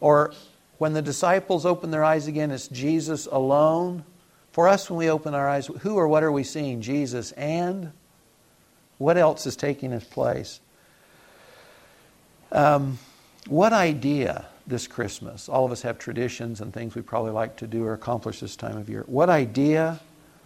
Or 0.00 0.32
when 0.78 0.94
the 0.94 1.02
disciples 1.02 1.66
open 1.66 1.90
their 1.90 2.02
eyes 2.02 2.28
again, 2.28 2.50
it's 2.50 2.68
Jesus 2.68 3.26
alone. 3.26 4.04
For 4.52 4.68
us, 4.68 4.88
when 4.88 4.96
we 4.96 5.10
open 5.10 5.34
our 5.34 5.46
eyes, 5.46 5.66
who 5.66 5.96
or 5.96 6.08
what 6.08 6.22
are 6.22 6.32
we 6.32 6.44
seeing? 6.44 6.80
Jesus 6.80 7.32
and 7.32 7.92
what 8.96 9.18
else 9.18 9.44
is 9.44 9.54
taking 9.54 9.90
his 9.90 10.04
place? 10.04 10.60
Um, 12.56 12.98
what 13.48 13.74
idea 13.74 14.46
this 14.66 14.86
Christmas? 14.86 15.46
All 15.46 15.66
of 15.66 15.72
us 15.72 15.82
have 15.82 15.98
traditions 15.98 16.62
and 16.62 16.72
things 16.72 16.94
we 16.94 17.02
probably 17.02 17.32
like 17.32 17.56
to 17.56 17.66
do 17.66 17.84
or 17.84 17.92
accomplish 17.92 18.40
this 18.40 18.56
time 18.56 18.78
of 18.78 18.88
year. 18.88 19.04
What 19.06 19.28
idea, 19.28 20.00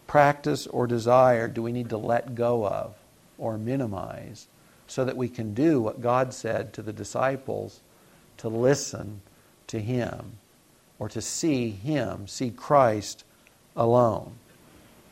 practice, 0.08 0.66
or 0.66 0.88
desire 0.88 1.46
do 1.46 1.62
we 1.62 1.70
need 1.70 1.88
to 1.90 1.96
let 1.96 2.34
go 2.34 2.66
of 2.66 2.96
or 3.38 3.56
minimize 3.56 4.48
so 4.88 5.04
that 5.04 5.16
we 5.16 5.28
can 5.28 5.54
do 5.54 5.80
what 5.80 6.00
God 6.00 6.34
said 6.34 6.72
to 6.72 6.82
the 6.82 6.92
disciples 6.92 7.80
to 8.38 8.48
listen 8.48 9.20
to 9.68 9.78
Him 9.78 10.32
or 10.98 11.08
to 11.10 11.22
see 11.22 11.70
Him, 11.70 12.26
see 12.26 12.50
Christ 12.50 13.22
alone? 13.76 14.32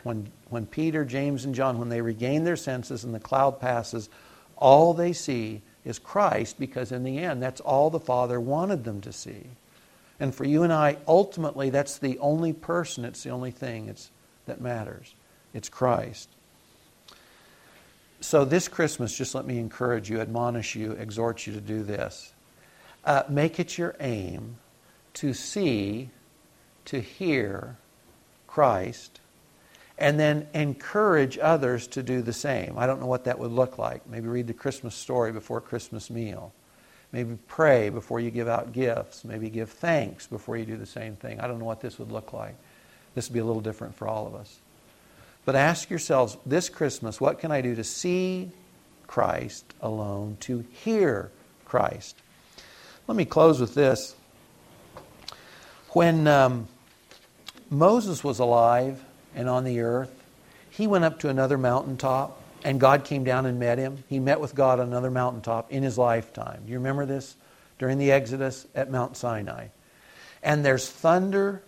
When, 0.03 0.33
when 0.51 0.67
Peter, 0.67 1.05
James, 1.05 1.45
and 1.45 1.55
John, 1.55 1.79
when 1.79 1.91
they 1.91 2.01
regain 2.01 2.43
their 2.43 2.57
senses 2.57 3.05
and 3.05 3.15
the 3.15 3.21
cloud 3.21 3.61
passes, 3.61 4.09
all 4.57 4.95
they 4.95 5.13
see 5.13 5.63
is 5.85 5.99
Christ 5.99 6.59
because, 6.59 6.93
in 6.93 7.05
the 7.05 7.19
end, 7.19 7.43
that's 7.43 7.61
all 7.61 7.91
the 7.91 8.01
Father 8.01 8.41
wanted 8.41 8.85
them 8.85 9.01
to 9.03 9.12
see. 9.12 9.45
And 10.21 10.35
for 10.35 10.45
you 10.45 10.62
and 10.62 10.73
I, 10.73 10.99
ultimately, 11.07 11.71
that's 11.71 11.99
the 11.99 12.19
only 12.19 12.53
person, 12.53 13.05
it's 13.05 13.23
the 13.23 13.31
only 13.31 13.51
thing 13.51 13.88
it's, 13.88 14.11
that 14.47 14.61
matters. 14.61 15.14
It's 15.55 15.69
Christ. 15.69 16.29
So, 18.21 18.45
this 18.45 18.67
Christmas, 18.67 19.17
just 19.17 19.35
let 19.35 19.47
me 19.47 19.59
encourage 19.59 20.11
you, 20.11 20.21
admonish 20.21 20.75
you, 20.75 20.93
exhort 20.93 21.47
you 21.47 21.53
to 21.53 21.61
do 21.61 21.85
this. 21.85 22.33
Uh, 23.05 23.23
make 23.29 23.61
it 23.61 23.79
your 23.79 23.95
aim 24.01 24.57
to 25.14 25.33
see, 25.33 26.11
to 26.87 27.01
hear 27.01 27.77
Christ 28.47 29.21
and 29.99 30.19
then 30.19 30.47
encourage 30.55 31.39
others 31.39 31.89
to 31.89 32.03
do 32.03 32.23
the 32.23 32.33
same. 32.33 32.79
I 32.79 32.87
don't 32.87 33.01
know 33.01 33.07
what 33.07 33.25
that 33.25 33.39
would 33.39 33.51
look 33.51 33.79
like. 33.79 34.09
Maybe 34.09 34.29
read 34.29 34.47
the 34.47 34.55
Christmas 34.55 34.95
story 34.95 35.33
before 35.33 35.61
Christmas 35.61 36.09
meal. 36.09 36.53
Maybe 37.11 37.37
pray 37.49 37.89
before 37.89 38.21
you 38.21 38.31
give 38.31 38.49
out 38.49 38.73
gifts. 38.73 39.25
Maybe 39.25 39.51
give 39.51 39.71
thanks 39.71 40.27
before 40.27 40.57
you 40.57 40.65
do 40.65 40.77
the 40.77 40.87
same 40.87 41.17
thing. 41.17 41.41
I 41.41 41.49
don't 41.49 41.59
know 41.59 41.65
what 41.65 41.81
this 41.81 41.99
would 41.99 42.13
look 42.13 42.33
like. 42.33 42.55
This 43.15 43.29
would 43.29 43.35
be 43.35 43.41
a 43.41 43.45
little 43.45 43.63
different 43.63 43.97
for 43.97 44.07
all 44.07 44.27
of 44.27 44.35
us. 44.35 44.59
But 45.45 45.57
ask 45.57 45.91
yourselves 45.91 46.37
this 46.47 46.69
Christmas, 46.69 47.21
what 47.21 47.41
can 47.41 47.51
I 47.51 47.61
do 47.61 47.75
to 47.75 47.85
see 47.85 48.51
Christ 49.07 49.65
alone, 49.81 50.37
to 50.41 50.65
hear 50.85 51.33
Christ? 51.65 52.17
Let 53.09 53.17
me 53.17 53.25
close 53.25 53.59
with 53.59 53.75
this. 53.75 54.15
When 55.91 56.29
um, 56.29 56.69
Moses 57.71 58.23
was 58.23 58.39
alive, 58.39 59.03
and 59.38 59.48
on 59.48 59.62
the 59.62 59.81
earth. 59.81 60.12
He 60.68 60.87
went 60.88 61.05
up 61.05 61.20
to 61.20 61.29
another 61.29 61.57
mountaintop, 61.57 62.42
and 62.64 62.81
God 62.81 63.05
came 63.05 63.22
down 63.22 63.46
and 63.46 63.59
met 63.59 63.79
him. 63.79 64.03
He 64.09 64.18
met 64.18 64.40
with 64.40 64.55
God 64.55 64.81
on 64.81 64.88
another 64.88 65.12
mountaintop 65.12 65.72
in 65.72 65.85
his 65.85 65.96
lifetime. 65.96 66.62
Do 66.66 66.72
you 66.72 66.79
remember 66.79 67.07
this? 67.07 67.37
During 67.79 67.98
the 67.98 68.11
Exodus 68.11 68.66
at 68.74 68.90
Mount 68.90 69.16
Sinai. 69.16 69.68
and 70.42 70.64
there's 70.64 70.90
thunder, 70.90 71.62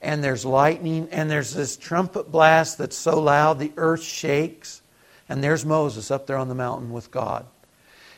and 0.00 0.22
there's 0.22 0.44
lightning, 0.44 1.08
and 1.10 1.28
there's 1.28 1.52
this 1.52 1.76
trumpet 1.76 2.30
blast 2.30 2.78
that's 2.78 2.96
so 2.96 3.20
loud 3.20 3.58
the 3.58 3.72
earth 3.76 4.02
shakes. 4.02 4.80
And 5.28 5.42
there's 5.42 5.66
Moses 5.66 6.12
up 6.12 6.28
there 6.28 6.36
on 6.36 6.48
the 6.48 6.54
mountain 6.54 6.92
with 6.92 7.10
God. 7.10 7.46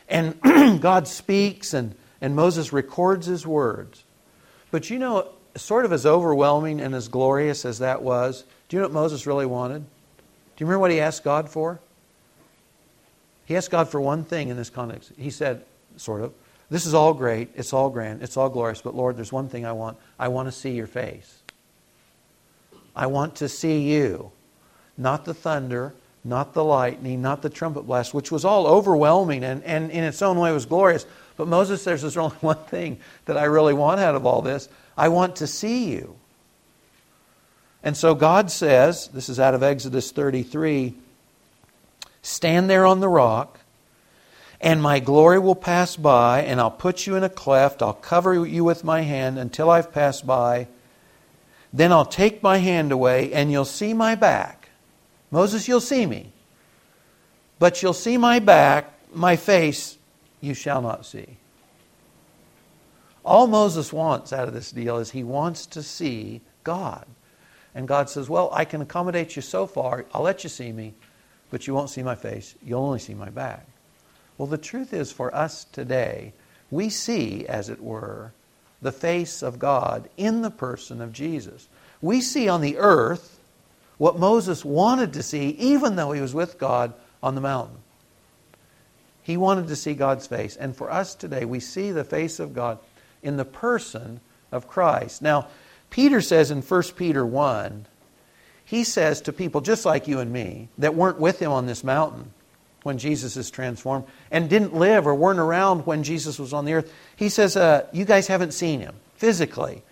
And 0.07 0.39
God 0.81 1.07
speaks, 1.07 1.73
and, 1.73 1.95
and 2.21 2.35
Moses 2.35 2.71
records 2.71 3.25
his 3.25 3.47
words. 3.47 4.03
But 4.69 4.91
you 4.91 4.99
know, 4.99 5.29
sort 5.55 5.85
of 5.85 5.93
as 5.93 6.05
overwhelming 6.05 6.79
and 6.79 6.95
as 6.95 7.07
glorious 7.07 7.65
as 7.65 7.79
that 7.79 8.01
was, 8.01 8.43
do 8.69 8.77
you 8.77 8.81
know 8.81 8.87
what 8.87 8.93
Moses 8.93 9.27
really 9.27 9.45
wanted? 9.45 9.79
Do 9.81 9.85
you 10.57 10.65
remember 10.65 10.79
what 10.79 10.91
he 10.91 10.99
asked 10.99 11.23
God 11.23 11.49
for? 11.49 11.79
He 13.45 13.55
asked 13.55 13.71
God 13.71 13.89
for 13.89 13.99
one 13.99 14.23
thing 14.23 14.49
in 14.49 14.57
this 14.57 14.69
context. 14.69 15.11
He 15.17 15.29
said, 15.29 15.63
sort 15.97 16.21
of, 16.21 16.33
this 16.69 16.85
is 16.85 16.93
all 16.93 17.13
great, 17.13 17.49
it's 17.55 17.73
all 17.73 17.89
grand, 17.89 18.23
it's 18.23 18.37
all 18.37 18.49
glorious, 18.49 18.81
but 18.81 18.95
Lord, 18.95 19.17
there's 19.17 19.33
one 19.33 19.49
thing 19.49 19.65
I 19.65 19.73
want. 19.73 19.97
I 20.17 20.29
want 20.29 20.47
to 20.47 20.53
see 20.53 20.71
your 20.71 20.87
face. 20.87 21.41
I 22.95 23.07
want 23.07 23.35
to 23.35 23.49
see 23.49 23.81
you. 23.81 24.31
Not 24.97 25.25
the 25.25 25.33
thunder, 25.33 25.93
not 26.23 26.53
the 26.53 26.63
lightning, 26.63 27.21
not 27.21 27.41
the 27.41 27.49
trumpet 27.49 27.83
blast, 27.83 28.13
which 28.13 28.31
was 28.31 28.45
all 28.45 28.67
overwhelming 28.67 29.43
and, 29.43 29.63
and 29.63 29.91
in 29.91 30.03
its 30.03 30.21
own 30.21 30.37
way 30.39 30.51
was 30.51 30.65
glorious. 30.65 31.05
But 31.35 31.47
Moses 31.47 31.81
says 31.81 32.01
there's 32.01 32.17
only 32.17 32.35
one 32.41 32.63
thing 32.65 32.99
that 33.25 33.37
I 33.37 33.45
really 33.45 33.73
want 33.73 33.99
out 33.99 34.15
of 34.15 34.25
all 34.25 34.41
this. 34.41 34.69
I 35.01 35.07
want 35.07 35.37
to 35.37 35.47
see 35.47 35.91
you. 35.91 36.15
And 37.81 37.97
so 37.97 38.13
God 38.13 38.51
says, 38.51 39.07
this 39.07 39.29
is 39.29 39.39
out 39.39 39.55
of 39.55 39.63
Exodus 39.63 40.11
33 40.11 40.93
Stand 42.21 42.69
there 42.69 42.85
on 42.85 42.99
the 42.99 43.09
rock, 43.09 43.61
and 44.61 44.79
my 44.79 44.99
glory 44.99 45.39
will 45.39 45.55
pass 45.55 45.95
by, 45.95 46.43
and 46.43 46.61
I'll 46.61 46.69
put 46.69 47.07
you 47.07 47.15
in 47.15 47.23
a 47.23 47.29
cleft. 47.29 47.81
I'll 47.81 47.95
cover 47.95 48.45
you 48.45 48.63
with 48.63 48.83
my 48.83 49.01
hand 49.01 49.39
until 49.39 49.71
I've 49.71 49.91
passed 49.91 50.27
by. 50.27 50.67
Then 51.73 51.91
I'll 51.91 52.05
take 52.05 52.43
my 52.43 52.59
hand 52.59 52.91
away, 52.91 53.33
and 53.33 53.51
you'll 53.51 53.65
see 53.65 53.95
my 53.95 54.13
back. 54.13 54.69
Moses, 55.31 55.67
you'll 55.67 55.81
see 55.81 56.05
me. 56.05 56.31
But 57.57 57.81
you'll 57.81 57.93
see 57.93 58.17
my 58.17 58.37
back, 58.37 58.93
my 59.11 59.35
face, 59.35 59.97
you 60.41 60.53
shall 60.53 60.83
not 60.83 61.07
see. 61.07 61.37
All 63.23 63.47
Moses 63.47 63.93
wants 63.93 64.33
out 64.33 64.47
of 64.47 64.53
this 64.53 64.71
deal 64.71 64.97
is 64.97 65.11
he 65.11 65.23
wants 65.23 65.65
to 65.67 65.83
see 65.83 66.41
God. 66.63 67.05
And 67.75 67.87
God 67.87 68.09
says, 68.09 68.29
Well, 68.29 68.49
I 68.51 68.65
can 68.65 68.81
accommodate 68.81 69.35
you 69.35 69.41
so 69.41 69.67
far. 69.67 70.05
I'll 70.13 70.23
let 70.23 70.43
you 70.43 70.49
see 70.49 70.71
me, 70.71 70.93
but 71.49 71.67
you 71.67 71.73
won't 71.73 71.89
see 71.89 72.03
my 72.03 72.15
face. 72.15 72.55
You'll 72.63 72.83
only 72.83 72.99
see 72.99 73.13
my 73.13 73.29
back. 73.29 73.65
Well, 74.37 74.47
the 74.47 74.57
truth 74.57 74.93
is, 74.93 75.11
for 75.11 75.33
us 75.35 75.65
today, 75.65 76.33
we 76.71 76.89
see, 76.89 77.45
as 77.47 77.69
it 77.69 77.81
were, 77.81 78.33
the 78.81 78.91
face 78.91 79.43
of 79.43 79.59
God 79.59 80.09
in 80.17 80.41
the 80.41 80.49
person 80.49 81.01
of 81.01 81.13
Jesus. 81.13 81.67
We 82.01 82.21
see 82.21 82.49
on 82.49 82.61
the 82.61 82.77
earth 82.77 83.39
what 83.97 84.17
Moses 84.17 84.65
wanted 84.65 85.13
to 85.13 85.21
see, 85.21 85.49
even 85.49 85.95
though 85.95 86.11
he 86.11 86.21
was 86.21 86.33
with 86.33 86.57
God 86.57 86.93
on 87.21 87.35
the 87.35 87.41
mountain. 87.41 87.77
He 89.21 89.37
wanted 89.37 89.67
to 89.67 89.75
see 89.75 89.93
God's 89.93 90.25
face. 90.25 90.55
And 90.55 90.75
for 90.75 90.89
us 90.89 91.13
today, 91.13 91.45
we 91.45 91.59
see 91.59 91.91
the 91.91 92.03
face 92.03 92.39
of 92.39 92.55
God 92.55 92.79
in 93.23 93.37
the 93.37 93.45
person 93.45 94.19
of 94.51 94.67
Christ. 94.67 95.21
Now, 95.21 95.47
Peter 95.89 96.21
says 96.21 96.51
in 96.51 96.61
1 96.61 96.83
Peter 96.95 97.25
1, 97.25 97.85
he 98.63 98.83
says 98.83 99.21
to 99.21 99.33
people 99.33 99.61
just 99.61 99.85
like 99.85 100.07
you 100.07 100.19
and 100.19 100.31
me 100.31 100.69
that 100.77 100.95
weren't 100.95 101.19
with 101.19 101.39
him 101.39 101.51
on 101.51 101.65
this 101.65 101.83
mountain 101.83 102.31
when 102.83 102.97
Jesus 102.97 103.37
is 103.37 103.51
transformed 103.51 104.05
and 104.31 104.49
didn't 104.49 104.73
live 104.73 105.05
or 105.05 105.13
weren't 105.13 105.39
around 105.39 105.85
when 105.85 106.03
Jesus 106.03 106.39
was 106.39 106.53
on 106.53 106.65
the 106.65 106.73
earth, 106.73 106.93
he 107.15 107.29
says, 107.29 107.55
uh, 107.55 107.85
You 107.91 108.05
guys 108.05 108.27
haven't 108.27 108.53
seen 108.53 108.79
him 108.79 108.95
physically. 109.15 109.83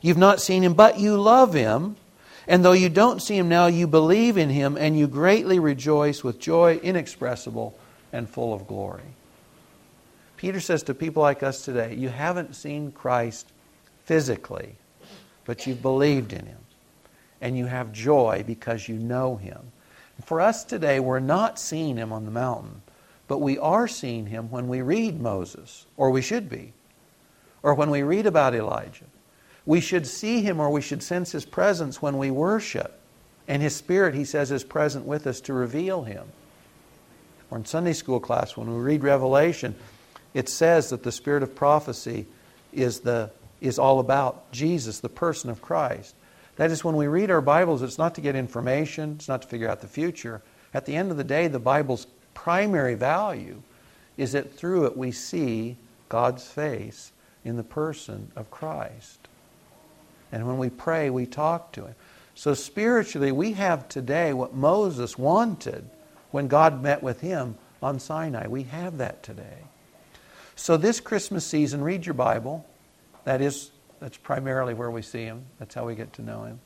You've 0.00 0.18
not 0.18 0.40
seen 0.40 0.62
him, 0.62 0.74
but 0.74 0.98
you 0.98 1.20
love 1.20 1.54
him. 1.54 1.96
And 2.48 2.64
though 2.64 2.72
you 2.72 2.88
don't 2.88 3.22
see 3.22 3.36
him 3.36 3.48
now, 3.48 3.66
you 3.66 3.86
believe 3.86 4.36
in 4.36 4.50
him 4.50 4.76
and 4.76 4.98
you 4.98 5.08
greatly 5.08 5.58
rejoice 5.58 6.22
with 6.22 6.38
joy 6.38 6.76
inexpressible 6.82 7.76
and 8.12 8.28
full 8.28 8.54
of 8.54 8.66
glory. 8.66 9.02
Peter 10.36 10.60
says 10.60 10.82
to 10.84 10.94
people 10.94 11.22
like 11.22 11.42
us 11.42 11.64
today, 11.64 11.94
You 11.94 12.08
haven't 12.08 12.54
seen 12.54 12.92
Christ 12.92 13.52
physically, 14.04 14.76
but 15.44 15.66
you've 15.66 15.82
believed 15.82 16.32
in 16.32 16.46
him. 16.46 16.58
And 17.40 17.56
you 17.56 17.66
have 17.66 17.92
joy 17.92 18.44
because 18.46 18.88
you 18.88 18.96
know 18.96 19.36
him. 19.36 19.60
For 20.24 20.40
us 20.40 20.64
today, 20.64 21.00
we're 21.00 21.20
not 21.20 21.58
seeing 21.58 21.96
him 21.96 22.12
on 22.12 22.24
the 22.24 22.30
mountain, 22.30 22.80
but 23.28 23.38
we 23.38 23.58
are 23.58 23.86
seeing 23.86 24.26
him 24.26 24.50
when 24.50 24.68
we 24.68 24.80
read 24.80 25.20
Moses, 25.20 25.86
or 25.96 26.10
we 26.10 26.22
should 26.22 26.48
be, 26.48 26.72
or 27.62 27.74
when 27.74 27.90
we 27.90 28.02
read 28.02 28.26
about 28.26 28.54
Elijah. 28.54 29.04
We 29.66 29.80
should 29.80 30.06
see 30.06 30.40
him 30.40 30.60
or 30.60 30.70
we 30.70 30.80
should 30.80 31.02
sense 31.02 31.32
his 31.32 31.44
presence 31.44 32.00
when 32.00 32.18
we 32.18 32.30
worship. 32.30 33.00
And 33.48 33.62
his 33.62 33.76
spirit, 33.76 34.14
he 34.14 34.24
says, 34.24 34.50
is 34.50 34.64
present 34.64 35.04
with 35.04 35.26
us 35.26 35.40
to 35.42 35.52
reveal 35.52 36.04
him. 36.04 36.26
Or 37.50 37.58
in 37.58 37.64
Sunday 37.64 37.92
school 37.92 38.20
class, 38.20 38.56
when 38.56 38.72
we 38.72 38.80
read 38.80 39.02
Revelation, 39.02 39.74
it 40.36 40.50
says 40.50 40.90
that 40.90 41.02
the 41.02 41.10
spirit 41.10 41.42
of 41.42 41.54
prophecy 41.54 42.26
is, 42.70 43.00
the, 43.00 43.30
is 43.62 43.78
all 43.78 44.00
about 44.00 44.52
Jesus, 44.52 45.00
the 45.00 45.08
person 45.08 45.48
of 45.48 45.62
Christ. 45.62 46.14
That 46.56 46.70
is, 46.70 46.84
when 46.84 46.94
we 46.96 47.06
read 47.06 47.30
our 47.30 47.40
Bibles, 47.40 47.80
it's 47.80 47.96
not 47.96 48.14
to 48.16 48.20
get 48.20 48.36
information, 48.36 49.12
it's 49.12 49.28
not 49.28 49.40
to 49.40 49.48
figure 49.48 49.66
out 49.66 49.80
the 49.80 49.88
future. 49.88 50.42
At 50.74 50.84
the 50.84 50.94
end 50.94 51.10
of 51.10 51.16
the 51.16 51.24
day, 51.24 51.48
the 51.48 51.58
Bible's 51.58 52.06
primary 52.34 52.94
value 52.96 53.62
is 54.18 54.32
that 54.32 54.52
through 54.52 54.84
it 54.84 54.94
we 54.94 55.10
see 55.10 55.78
God's 56.10 56.44
face 56.44 57.12
in 57.42 57.56
the 57.56 57.62
person 57.62 58.30
of 58.36 58.50
Christ. 58.50 59.28
And 60.30 60.46
when 60.46 60.58
we 60.58 60.68
pray, 60.68 61.08
we 61.08 61.24
talk 61.24 61.72
to 61.72 61.86
Him. 61.86 61.94
So 62.34 62.52
spiritually, 62.52 63.32
we 63.32 63.52
have 63.52 63.88
today 63.88 64.34
what 64.34 64.52
Moses 64.52 65.16
wanted 65.16 65.88
when 66.30 66.46
God 66.46 66.82
met 66.82 67.02
with 67.02 67.22
him 67.22 67.56
on 67.82 67.98
Sinai. 67.98 68.48
We 68.48 68.64
have 68.64 68.98
that 68.98 69.22
today. 69.22 69.62
So 70.56 70.78
this 70.78 71.00
Christmas 71.00 71.46
season, 71.46 71.82
read 71.84 72.06
your 72.06 72.14
Bible. 72.14 72.66
That 73.24 73.40
is, 73.42 73.70
that's 74.00 74.16
primarily 74.16 74.72
where 74.74 74.90
we 74.90 75.02
see 75.02 75.22
him. 75.22 75.44
That's 75.58 75.74
how 75.74 75.86
we 75.86 75.94
get 75.94 76.14
to 76.14 76.22
know 76.22 76.44
him. 76.44 76.60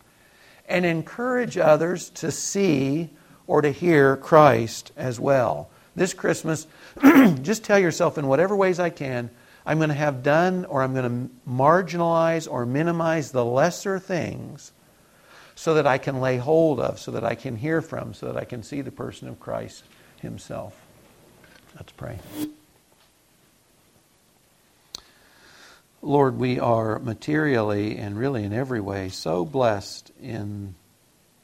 And 0.69 0.87
encourage 0.87 1.59
others 1.59 2.11
to 2.11 2.31
see 2.31 3.11
or 3.49 3.63
to 3.63 3.71
hear 3.71 4.17
Christ 4.17 4.93
as 4.97 5.19
well. 5.19 5.69
This 5.97 6.15
Christmas, 6.15 6.69
just 7.43 7.65
tell 7.65 7.81
yourself 7.81 8.17
in 8.17 8.29
whatever 8.29 8.55
ways 8.55 8.79
I 8.79 8.91
can, 8.91 9.29
I'm 9.67 9.79
going 9.79 9.89
to 9.89 9.95
have 9.95 10.23
done 10.23 10.65
or 10.67 10.83
I'm 10.83 10.95
going 10.95 11.29
to 11.29 11.51
marginalize 11.51 12.51
or 12.51 12.65
minimize 12.65 13.33
the 13.33 13.45
lesser 13.45 13.99
things 13.99 14.73
so 15.57 15.75
that 15.75 15.87
I 15.87 15.99
can 15.99 16.21
lay 16.21 16.37
hold 16.37 16.79
of, 16.79 17.01
so 17.01 17.11
that 17.11 17.25
I 17.25 17.35
can 17.35 17.57
hear 17.57 17.83
from, 17.83 18.15
so 18.15 18.27
that 18.27 18.37
I 18.37 18.45
can 18.45 18.63
see 18.63 18.83
the 18.83 18.93
person 18.93 19.29
of 19.29 19.41
Christ 19.41 19.83
himself. 20.21 20.81
Let's 21.75 21.93
pray. 21.93 22.19
Lord, 26.03 26.39
we 26.39 26.59
are 26.59 26.99
materially 26.99 27.99
and 27.99 28.17
really 28.17 28.45
in 28.45 28.55
every 28.55 28.81
way 28.81 29.11
so 29.11 29.45
blessed 29.45 30.11
in 30.19 30.75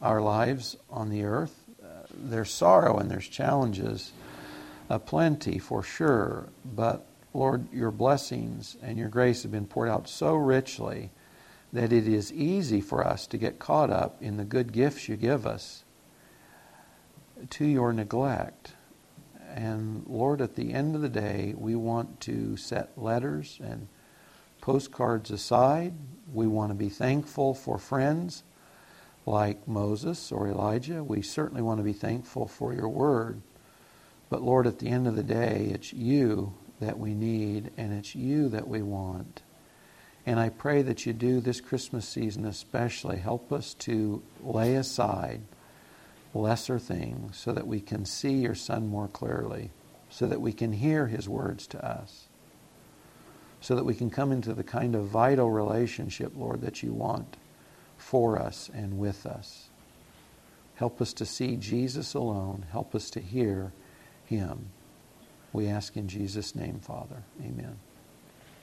our 0.01 0.23
lives 0.23 0.79
on 0.89 1.11
the 1.11 1.25
earth. 1.25 1.55
Uh, 1.83 2.07
there's 2.11 2.51
sorrow 2.51 2.97
and 2.97 3.11
there's 3.11 3.29
challenges, 3.29 4.13
aplenty 4.89 5.59
for 5.59 5.83
sure, 5.83 6.49
but 6.65 7.05
Lord, 7.35 7.71
your 7.71 7.91
blessings 7.91 8.79
and 8.81 8.97
your 8.97 9.11
grace 9.11 9.43
have 9.43 9.53
been 9.53 9.67
poured 9.67 9.91
out 9.91 10.09
so 10.09 10.35
richly 10.35 11.11
that 11.75 11.93
it 11.93 12.09
is 12.09 12.33
easy 12.33 12.81
for 12.81 13.07
us 13.07 13.27
to 13.27 13.37
get 13.37 13.59
caught 13.59 13.91
up 13.91 14.23
in 14.23 14.39
the 14.39 14.45
good 14.45 14.73
gifts 14.73 15.07
you 15.07 15.17
give 15.17 15.47
us 15.47 15.85
to 17.51 17.67
your 17.67 17.93
neglect. 17.93 18.73
And 19.55 20.07
Lord, 20.07 20.41
at 20.41 20.55
the 20.55 20.73
end 20.73 20.95
of 20.95 21.03
the 21.03 21.11
day, 21.11 21.53
we 21.59 21.77
want 21.77 22.21
to 22.23 22.57
set 22.57 22.97
letters 22.97 23.59
and 23.63 23.89
postcards 24.67 25.31
aside, 25.31 25.95
we 26.33 26.45
want 26.45 26.71
to 26.71 26.75
be 26.75 26.89
thankful 26.89 27.55
for 27.55 27.79
friends 27.79 28.43
like 29.25 29.69
Moses 29.69 30.33
or 30.33 30.49
Elijah. 30.49 31.05
We 31.05 31.23
certainly 31.23 31.63
want 31.63 31.79
to 31.79 31.85
be 31.85 31.93
thankful 31.93 32.49
for 32.49 32.75
your 32.75 32.89
word. 32.89 33.41
But 34.29 34.43
Lord, 34.43 34.67
at 34.67 34.81
the 34.81 34.89
end 34.89 35.07
of 35.07 35.15
the 35.15 35.23
day, 35.23 35.71
it's 35.73 35.93
you 35.93 36.53
that 36.81 36.99
we 36.99 37.15
need 37.15 37.71
and 37.77 37.93
it's 37.93 38.17
you 38.17 38.49
that 38.49 38.67
we 38.67 38.83
want. 38.83 39.43
And 40.27 40.41
I 40.41 40.49
pray 40.49 40.83
that 40.83 41.07
you 41.07 41.13
do 41.13 41.41
this 41.41 41.61
Christmas 41.61 42.09
season 42.09 42.45
especially. 42.45 43.19
Help 43.19 43.53
us 43.53 43.73
to 43.75 44.21
lay 44.43 44.75
aside 44.75 45.43
lesser 46.35 46.81
things 46.81 47.37
so 47.37 47.53
that 47.53 47.69
we 47.69 47.79
can 47.79 48.05
see 48.05 48.33
your 48.33 48.57
Son 48.57 48.89
more 48.89 49.07
clearly, 49.07 49.71
so 50.11 50.27
that 50.27 50.41
we 50.41 50.53
can 50.53 50.73
hear 50.73 51.07
his 51.07 51.29
words 51.29 51.69
to 51.69 51.87
us 51.87 52.26
so 53.61 53.75
that 53.75 53.85
we 53.85 53.95
can 53.95 54.11
come 54.11 54.33
into 54.33 54.55
the 54.55 54.65
kind 54.65 54.95
of 54.95 55.07
vital 55.07 55.51
relationship, 55.51 56.33
Lord, 56.37 56.61
that 56.61 56.83
you 56.83 56.93
want 56.93 57.37
for 57.97 58.39
us 58.39 58.71
and 58.73 58.99
with 58.99 59.27
us. 59.27 59.69
Help 60.75 61.01
us 61.01 61.13
to 61.15 61.25
see 61.25 61.57
Jesus 61.57 62.15
alone. 62.15 62.67
Help 62.71 62.95
us 62.95 63.11
to 63.11 63.21
hear 63.21 63.73
him. 64.27 64.71
We 65.53 65.69
ask 65.69 65.97
in 65.97 66.07
Jesus' 66.07 66.55
name, 66.55 66.81
Father. 66.81 67.23
Amen. 67.41 67.79